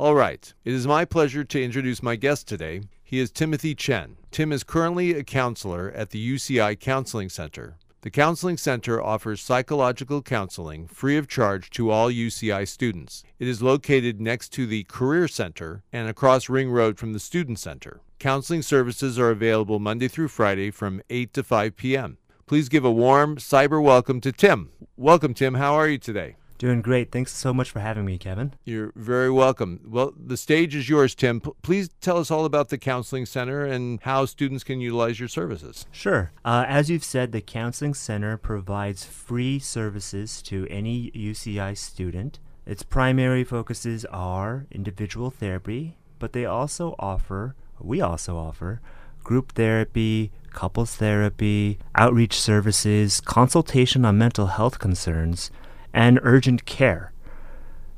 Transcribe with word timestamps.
All 0.00 0.14
right. 0.14 0.50
It 0.64 0.72
is 0.72 0.86
my 0.86 1.04
pleasure 1.04 1.44
to 1.44 1.62
introduce 1.62 2.02
my 2.02 2.16
guest 2.16 2.48
today. 2.48 2.80
He 3.04 3.18
is 3.18 3.30
Timothy 3.30 3.74
Chen. 3.74 4.16
Tim 4.30 4.50
is 4.50 4.64
currently 4.64 5.12
a 5.12 5.22
counselor 5.22 5.90
at 5.90 6.08
the 6.08 6.36
UCI 6.36 6.80
Counseling 6.80 7.28
Center. 7.28 7.76
The 8.00 8.08
Counseling 8.10 8.56
Center 8.56 9.02
offers 9.02 9.42
psychological 9.42 10.22
counseling 10.22 10.86
free 10.86 11.18
of 11.18 11.28
charge 11.28 11.68
to 11.72 11.90
all 11.90 12.10
UCI 12.10 12.66
students. 12.66 13.24
It 13.38 13.46
is 13.46 13.60
located 13.60 14.22
next 14.22 14.54
to 14.54 14.66
the 14.66 14.84
Career 14.84 15.28
Center 15.28 15.82
and 15.92 16.08
across 16.08 16.48
Ring 16.48 16.70
Road 16.70 16.96
from 16.96 17.12
the 17.12 17.20
Student 17.20 17.58
Center. 17.58 18.00
Counseling 18.18 18.62
services 18.62 19.18
are 19.18 19.28
available 19.28 19.80
Monday 19.80 20.08
through 20.08 20.28
Friday 20.28 20.70
from 20.70 21.02
8 21.10 21.34
to 21.34 21.42
5 21.42 21.76
p.m. 21.76 22.16
Please 22.46 22.70
give 22.70 22.86
a 22.86 22.90
warm 22.90 23.36
cyber 23.36 23.82
welcome 23.82 24.22
to 24.22 24.32
Tim. 24.32 24.70
Welcome, 24.96 25.34
Tim. 25.34 25.56
How 25.56 25.74
are 25.74 25.88
you 25.88 25.98
today? 25.98 26.36
Doing 26.60 26.82
great. 26.82 27.10
Thanks 27.10 27.32
so 27.32 27.54
much 27.54 27.70
for 27.70 27.80
having 27.80 28.04
me, 28.04 28.18
Kevin. 28.18 28.52
You're 28.66 28.92
very 28.94 29.30
welcome. 29.30 29.80
Well, 29.88 30.12
the 30.14 30.36
stage 30.36 30.74
is 30.74 30.90
yours, 30.90 31.14
Tim. 31.14 31.40
P- 31.40 31.52
please 31.62 31.88
tell 32.02 32.18
us 32.18 32.30
all 32.30 32.44
about 32.44 32.68
the 32.68 32.76
Counseling 32.76 33.24
Center 33.24 33.64
and 33.64 33.98
how 34.02 34.26
students 34.26 34.62
can 34.62 34.78
utilize 34.78 35.18
your 35.18 35.30
services. 35.30 35.86
Sure. 35.90 36.32
Uh, 36.44 36.66
as 36.68 36.90
you've 36.90 37.02
said, 37.02 37.32
the 37.32 37.40
Counseling 37.40 37.94
Center 37.94 38.36
provides 38.36 39.06
free 39.06 39.58
services 39.58 40.42
to 40.42 40.66
any 40.68 41.10
UCI 41.12 41.78
student. 41.78 42.40
Its 42.66 42.82
primary 42.82 43.42
focuses 43.42 44.04
are 44.04 44.66
individual 44.70 45.30
therapy, 45.30 45.96
but 46.18 46.34
they 46.34 46.44
also 46.44 46.94
offer, 46.98 47.56
we 47.80 48.02
also 48.02 48.36
offer, 48.36 48.82
group 49.24 49.52
therapy, 49.52 50.30
couples 50.52 50.94
therapy, 50.96 51.78
outreach 51.94 52.38
services, 52.38 53.22
consultation 53.22 54.04
on 54.04 54.18
mental 54.18 54.48
health 54.48 54.78
concerns 54.78 55.50
and 55.92 56.20
urgent 56.22 56.64
care. 56.64 57.12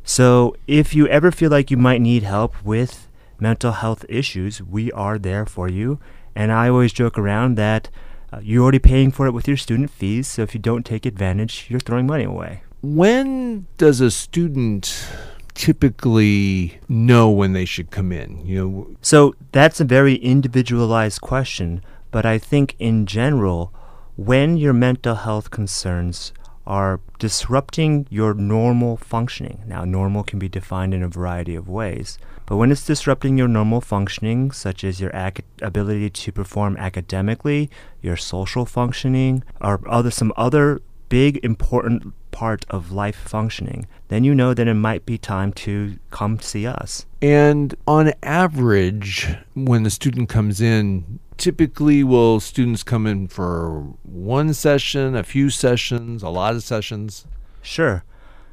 So, 0.05 0.57
if 0.67 0.95
you 0.95 1.07
ever 1.09 1.31
feel 1.31 1.51
like 1.51 1.71
you 1.71 1.77
might 1.77 2.01
need 2.01 2.25
help 2.25 2.63
with 2.65 3.09
mental 3.39 3.73
health 3.73 4.05
issues, 4.09 4.61
we 4.61 4.91
are 4.93 5.19
there 5.19 5.47
for 5.47 5.69
you. 5.69 6.01
And 6.35 6.51
I 6.51 6.69
always 6.69 6.93
joke 6.93 7.19
around 7.19 7.57
that 7.57 7.89
uh, 8.33 8.41
you're 8.43 8.63
already 8.63 8.79
paying 8.79 9.13
for 9.13 9.27
it 9.27 9.33
with 9.33 9.47
your 9.47 9.57
student 9.57 9.91
fees, 9.91 10.27
so 10.27 10.43
if 10.43 10.55
you 10.55 10.61
don't 10.61 10.87
take 10.87 11.07
advantage, 11.07 11.67
you're 11.69 11.81
throwing 11.81 12.07
money 12.07 12.25
away. 12.25 12.63
When 12.83 13.67
does 13.79 14.01
a 14.01 14.11
student 14.11 15.07
typically 15.55 16.79
know 16.89 17.31
when 17.31 17.53
they 17.53 17.65
should 17.65 17.91
come 17.91 18.11
in? 18.11 18.45
You 18.45 18.57
know, 18.59 18.97
So, 19.03 19.35
that's 19.53 19.81
a 19.81 19.85
very 19.85 20.17
individualized 20.17 21.21
question, 21.21 21.83
but 22.11 22.27
I 22.27 22.39
think 22.39 22.75
in 22.79 23.07
general, 23.07 23.73
when 24.17 24.57
your 24.57 24.73
mental 24.73 25.15
health 25.15 25.51
concerns 25.51 26.33
are 26.67 27.01
disrupting 27.19 28.07
your 28.11 28.35
normal 28.35 28.97
functioning. 28.97 29.63
Now, 29.67 29.85
normal 29.85 30.23
can 30.23 30.39
be 30.39 30.49
defined 30.49 30.95
in 30.95 31.03
a 31.03 31.09
variety 31.09 31.55
of 31.55 31.69
ways, 31.69 32.19
but 32.47 32.57
when 32.57 32.71
it's 32.71 32.87
disrupting 32.87 33.39
your 33.39 33.49
normal 33.49 33.81
functioning, 33.81 34.53
such 34.53 34.85
as 34.85 35.01
your 35.01 35.11
ac- 35.15 35.45
ability 35.61 36.11
to 36.11 36.33
perform 36.33 36.77
academically, 36.77 37.71
your 38.01 38.17
social 38.17 38.67
functioning, 38.67 39.43
or 39.61 39.81
other 39.89 40.11
some 40.11 40.33
other 40.37 40.81
big 41.09 41.45
important 41.45 42.15
part 42.33 42.67
of 42.69 42.91
life 42.91 43.17
functioning, 43.17 43.87
then 44.09 44.25
you 44.25 44.35
know 44.35 44.53
that 44.55 44.67
it 44.67 44.75
might 44.75 45.07
be 45.07 45.17
time 45.17 45.53
to 45.53 45.99
come 46.11 46.41
see 46.41 46.67
us. 46.67 47.07
and 47.21 47.77
on 47.87 48.13
average, 48.25 49.29
when 49.55 49.85
the 49.85 49.91
student 49.91 50.29
comes 50.29 50.61
in, 50.61 51.21
typically 51.37 52.03
will 52.03 52.41
students 52.41 52.83
come 52.83 53.07
in 53.07 53.29
for 53.29 53.95
one 54.03 54.53
session, 54.53 55.15
a 55.15 55.23
few 55.23 55.51
sessions, 55.51 56.23
a 56.23 56.29
lot 56.29 56.55
of 56.55 56.65
sessions? 56.65 57.27
Sure. 57.61 58.05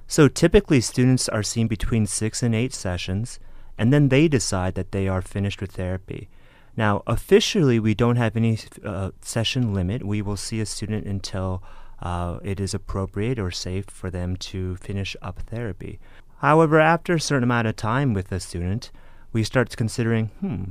So 0.07 0.27
typically, 0.27 0.81
students 0.81 1.30
are 1.30 1.44
seen 1.44 1.67
between 1.67 2.05
six 2.05 2.44
and 2.44 2.53
eight 2.55 2.73
sessions, 2.73 3.39
and 3.77 3.94
then 3.94 4.09
they 4.09 4.27
decide 4.27 4.75
that 4.75 4.91
they 4.91 5.07
are 5.07 5.22
finished 5.22 5.61
with 5.61 5.72
therapy. 5.72 6.30
Now, 6.75 7.03
officially, 7.05 7.80
we 7.80 7.94
don't 7.94 8.16
have 8.16 8.35
any 8.35 8.57
uh, 8.83 9.11
session 9.22 9.73
limit. 9.73 10.03
We 10.03 10.22
will 10.22 10.38
see 10.38 10.61
a 10.61 10.66
student 10.66 11.05
until 11.05 11.61
uh, 12.01 12.39
it 12.43 12.59
is 12.59 12.73
appropriate 12.73 13.39
or 13.39 13.51
safe 13.51 13.85
for 13.85 14.09
them 14.09 14.35
to 14.37 14.75
finish 14.77 15.15
up 15.21 15.39
therapy. 15.39 15.99
However, 16.37 16.79
after 16.79 17.15
a 17.15 17.19
certain 17.19 17.43
amount 17.43 17.67
of 17.67 17.75
time 17.75 18.13
with 18.13 18.31
a 18.31 18.39
student, 18.39 18.91
we 19.33 19.43
start 19.43 19.75
considering, 19.75 20.27
hmm, 20.39 20.63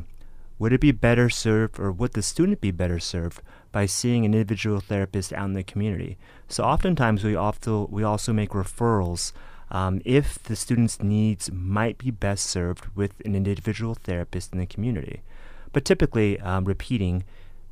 would 0.59 0.73
it 0.73 0.81
be 0.81 0.93
better 0.93 1.29
served 1.29 1.79
or 1.79 1.93
would 1.93 2.15
the 2.15 2.23
student 2.23 2.61
be 2.61 2.71
better 2.71 2.99
served 2.99 3.43
by 3.71 3.87
seeing 3.87 4.25
an 4.25 4.35
individual 4.35 4.81
therapist 4.81 5.33
out 5.33 5.45
in 5.45 5.53
the 5.53 5.63
community? 5.63 6.19
So 6.49 6.65
oftentimes 6.65 7.23
we 7.23 7.37
also 7.37 7.87
we 7.91 8.03
also 8.03 8.33
make 8.33 8.51
referrals 8.51 9.33
um, 9.71 10.01
if 10.05 10.43
the 10.43 10.57
student's 10.57 11.01
needs 11.03 11.53
might 11.53 11.99
be 11.99 12.11
best 12.11 12.47
served 12.47 12.87
with 12.97 13.21
an 13.25 13.37
individual 13.37 13.95
therapist 13.95 14.53
in 14.53 14.59
the 14.59 14.67
community. 14.67 15.23
But 15.73 15.85
typically, 15.85 16.41
um, 16.41 16.65
repeating, 16.65 17.25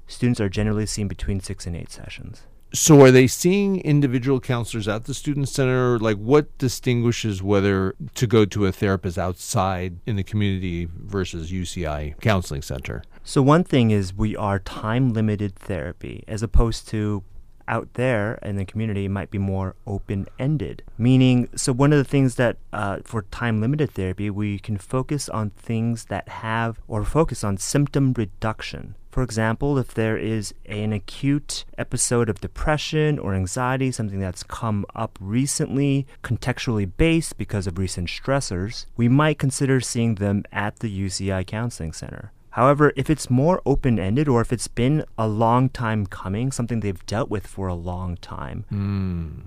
students 0.07 0.41
are 0.41 0.51
generally 0.51 0.87
seen 0.87 1.09
between 1.09 1.41
six 1.41 1.67
and 1.67 1.75
eight 1.75 1.91
sessions. 1.91 2.43
So, 2.77 3.01
are 3.01 3.11
they 3.11 3.27
seeing 3.27 3.81
individual 3.81 4.39
counselors 4.39 4.87
at 4.87 5.07
the 5.07 5.15
student 5.15 5.49
center? 5.49 5.99
Like, 5.99 6.19
what 6.19 6.59
distinguishes 6.59 7.43
whether 7.43 7.95
to 8.15 8.27
go 8.27 8.45
to 8.45 8.67
a 8.67 8.73
therapist 8.73 9.17
outside 9.17 9.99
in 10.05 10.17
the 10.17 10.23
community 10.23 10.87
versus 10.95 11.51
UCI 11.51 12.21
counseling 12.21 12.61
center? 12.61 13.03
So 13.25 13.41
one 13.41 13.65
thing 13.65 13.93
is 13.93 14.15
we 14.15 14.37
are 14.37 14.59
time 14.59 15.15
limited 15.15 15.57
therapy 15.57 16.23
as 16.29 16.43
opposed 16.43 16.87
to 16.89 17.25
out 17.69 17.95
there 17.95 18.39
in 18.43 18.57
the 18.57 18.65
community 18.65 19.09
might 19.09 19.31
be 19.31 19.39
more 19.39 19.75
open 19.87 20.27
ended. 20.39 20.83
Meaning, 20.99 21.49
so 21.55 21.73
one 21.73 21.93
of 21.93 21.99
the 21.99 22.05
things 22.05 22.37
that 22.37 22.57
uh, 22.73 22.99
for 23.05 23.23
time 23.23 23.61
limited 23.61 23.91
therapy, 23.93 24.31
we 24.31 24.59
can 24.59 24.79
focus 24.79 25.29
on 25.29 25.51
things 25.51 26.07
that 26.07 26.29
have 26.29 26.79
or 26.89 27.05
focus 27.05 27.45
on 27.45 27.57
symptom 27.59 28.13
reduction. 28.17 28.95
For 29.17 29.23
example, 29.23 29.79
if 29.79 29.95
there 29.95 30.19
is 30.19 30.53
an 30.67 30.93
acute 30.93 31.65
episode 31.79 32.29
of 32.29 32.43
depression 32.43 33.19
or 33.19 33.35
anxiety, 33.35 33.91
something 33.91 34.21
that's 34.21 34.43
come 34.43 34.85
up 34.95 35.19
recently, 35.19 36.07
contextually 36.23 36.91
based 36.99 37.39
because 37.39 37.67
of 37.67 37.79
recent 37.79 38.09
stressors, 38.09 38.85
we 38.95 39.09
might 39.09 39.39
consider 39.39 39.81
seeing 39.81 40.17
them 40.17 40.45
at 40.53 40.81
the 40.81 41.07
UCI 41.07 41.47
Counseling 41.47 41.95
Center. 41.95 42.31
However, 42.57 42.95
if 42.97 43.11
it's 43.11 43.29
more 43.29 43.61
open 43.67 43.99
ended 43.99 44.29
or 44.29 44.41
if 44.41 44.51
it's 44.51 44.67
been 44.67 45.05
a 45.19 45.29
long 45.29 45.69
time 45.69 46.07
coming, 46.07 46.51
something 46.51 46.81
they've 46.81 47.05
dealt 47.05 47.29
with 47.29 47.47
for 47.47 47.69
a 47.69 47.75
long 47.75 48.17
time, 48.17 48.65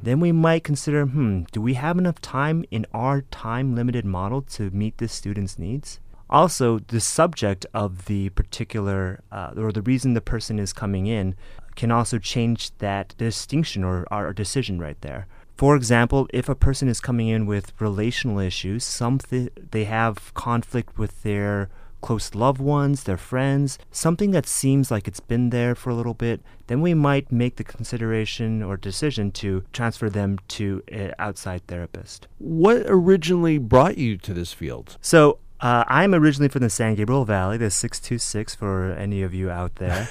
then 0.04 0.20
we 0.20 0.32
might 0.32 0.64
consider 0.64 1.08
hmm, 1.08 1.42
do 1.52 1.60
we 1.60 1.74
have 1.74 1.98
enough 1.98 2.22
time 2.22 2.64
in 2.70 2.86
our 2.94 3.22
time 3.32 3.74
limited 3.74 4.06
model 4.06 4.44
to 4.44 4.70
meet 4.70 5.00
this 5.00 5.12
student's 5.12 5.58
needs? 5.58 6.00
Also, 6.30 6.78
the 6.78 7.00
subject 7.00 7.66
of 7.74 8.06
the 8.06 8.30
particular 8.30 9.24
uh, 9.32 9.54
or 9.58 9.72
the 9.72 9.82
reason 9.82 10.14
the 10.14 10.22
person 10.22 10.60
is 10.60 10.72
coming 10.72 11.08
in 11.08 11.36
can 11.76 11.90
also 11.90 12.20
change 12.20 12.78
that 12.78 13.16
distinction 13.18 13.84
or 13.84 14.06
our 14.12 14.34
decision 14.34 14.78
right 14.78 15.02
there. 15.02 15.26
For 15.58 15.76
example, 15.76 16.28
if 16.32 16.48
a 16.48 16.54
person 16.54 16.88
is 16.88 17.00
coming 17.00 17.28
in 17.28 17.48
with 17.48 17.74
relational 17.82 18.38
issues, 18.38 18.84
something 18.84 19.50
they 19.72 19.86
have 19.86 20.32
conflict 20.36 21.00
with 21.00 21.24
their 21.24 21.70
close 22.02 22.34
loved 22.36 22.62
ones, 22.62 23.04
their 23.04 23.18
friends, 23.18 23.78
something 23.92 24.32
that 24.32 24.48
seems 24.48 24.92
like 24.92 25.08
it's 25.08 25.20
been 25.20 25.50
there 25.50 25.76
for 25.76 25.90
a 25.90 25.96
little 25.96 26.14
bit, 26.14 26.42
then 26.68 26.82
we 26.82 26.94
might 26.94 27.32
make 27.32 27.56
the 27.56 27.64
consideration 27.64 28.64
or 28.64 28.78
decision 28.78 29.32
to 29.32 29.64
transfer 29.74 30.10
them 30.10 30.40
to 30.48 30.84
an 30.88 31.14
outside 31.20 31.66
therapist. 31.68 32.28
What 32.38 32.84
originally 32.86 33.58
brought 33.58 33.98
you 33.98 34.18
to 34.18 34.34
this 34.34 34.54
field? 34.54 34.98
So, 35.02 35.40
uh, 35.62 35.84
I'm 35.88 36.16
originally 36.16 36.48
from 36.48 36.62
the 36.62 36.70
San 36.70 36.96
Gabriel 36.96 37.26
Valley, 37.26 37.58
the 37.58 37.70
626 37.70 38.56
for 38.56 38.94
any 38.94 39.22
of 39.22 39.34
you 39.34 39.50
out 39.50 39.76
there. 39.76 40.08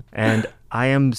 and 0.12 0.46
I 0.70 0.86
am, 0.86 1.12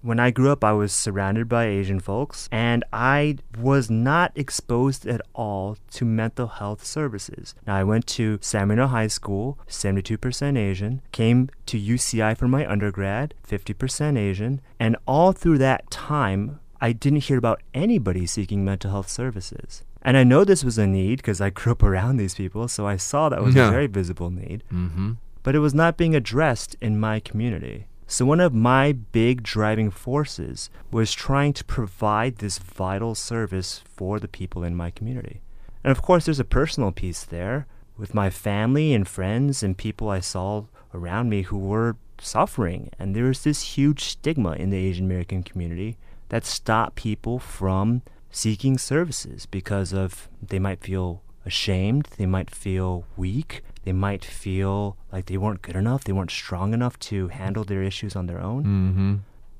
when 0.00 0.20
I 0.20 0.30
grew 0.30 0.50
up, 0.50 0.62
I 0.62 0.72
was 0.72 0.92
surrounded 0.92 1.48
by 1.48 1.66
Asian 1.66 1.98
folks, 2.00 2.48
and 2.52 2.84
I 2.92 3.38
was 3.58 3.90
not 3.90 4.32
exposed 4.36 5.06
at 5.06 5.20
all 5.34 5.76
to 5.92 6.04
mental 6.04 6.46
health 6.46 6.84
services. 6.84 7.54
Now, 7.66 7.76
I 7.76 7.84
went 7.84 8.06
to 8.08 8.38
San 8.40 8.68
Marino 8.68 8.86
High 8.86 9.08
School, 9.08 9.58
72% 9.68 10.56
Asian, 10.56 11.02
came 11.12 11.50
to 11.66 11.78
UCI 11.78 12.36
for 12.36 12.46
my 12.48 12.64
undergrad, 12.70 13.34
50% 13.48 14.16
Asian, 14.18 14.60
and 14.78 14.96
all 15.06 15.32
through 15.32 15.58
that 15.58 15.90
time, 15.90 16.60
I 16.80 16.92
didn't 16.92 17.24
hear 17.24 17.38
about 17.38 17.60
anybody 17.74 18.26
seeking 18.26 18.64
mental 18.64 18.90
health 18.90 19.08
services. 19.08 19.82
And 20.04 20.16
I 20.16 20.24
know 20.24 20.42
this 20.44 20.64
was 20.64 20.78
a 20.78 20.86
need 20.86 21.18
because 21.18 21.40
I 21.40 21.50
grew 21.50 21.72
up 21.72 21.82
around 21.90 22.16
these 22.16 22.34
people, 22.34 22.66
so 22.68 22.86
I 22.86 22.96
saw 22.96 23.28
that 23.28 23.42
was 23.42 23.54
Yeah. 23.54 23.68
a 23.68 23.70
very 23.70 23.86
visible 23.86 24.30
need 24.30 24.64
Mm-hmm. 24.72 25.12
but 25.44 25.54
it 25.54 25.60
was 25.60 25.74
not 25.74 25.96
being 25.96 26.14
addressed 26.14 26.76
in 26.80 26.98
my 27.00 27.18
community. 27.20 27.86
So, 28.12 28.26
one 28.26 28.40
of 28.40 28.52
my 28.52 28.92
big 28.92 29.42
driving 29.42 29.90
forces 29.90 30.68
was 30.90 31.14
trying 31.14 31.54
to 31.54 31.64
provide 31.64 32.36
this 32.36 32.58
vital 32.58 33.14
service 33.14 33.82
for 33.88 34.20
the 34.20 34.28
people 34.28 34.62
in 34.64 34.76
my 34.76 34.90
community. 34.90 35.40
And 35.82 35.90
of 35.90 36.02
course, 36.02 36.26
there's 36.26 36.38
a 36.38 36.44
personal 36.44 36.92
piece 36.92 37.24
there 37.24 37.66
with 37.96 38.12
my 38.12 38.28
family 38.28 38.92
and 38.92 39.08
friends 39.08 39.62
and 39.62 39.78
people 39.78 40.10
I 40.10 40.20
saw 40.20 40.64
around 40.92 41.30
me 41.30 41.40
who 41.40 41.56
were 41.56 41.96
suffering. 42.20 42.90
And 42.98 43.16
there 43.16 43.24
was 43.24 43.44
this 43.44 43.78
huge 43.78 44.04
stigma 44.04 44.52
in 44.56 44.68
the 44.68 44.76
Asian 44.76 45.06
American 45.06 45.42
community 45.42 45.96
that 46.28 46.44
stopped 46.44 46.96
people 46.96 47.38
from 47.38 48.02
seeking 48.30 48.76
services 48.76 49.46
because 49.46 49.94
of 49.94 50.28
they 50.46 50.58
might 50.58 50.82
feel 50.82 51.22
ashamed, 51.46 52.08
they 52.18 52.26
might 52.26 52.50
feel 52.50 53.06
weak, 53.16 53.62
they 53.84 53.92
might 53.92 54.24
feel 54.24 54.96
like 55.10 55.26
they 55.26 55.36
weren't 55.36 55.62
good 55.62 55.76
enough, 55.76 56.04
they 56.04 56.12
weren't 56.12 56.30
strong 56.30 56.74
enough 56.74 56.98
to 57.00 57.28
handle 57.28 57.64
their 57.64 57.82
issues 57.82 58.16
on 58.16 58.26
their 58.26 58.40
own. 58.40 58.64
Mm-hmm. 58.64 59.14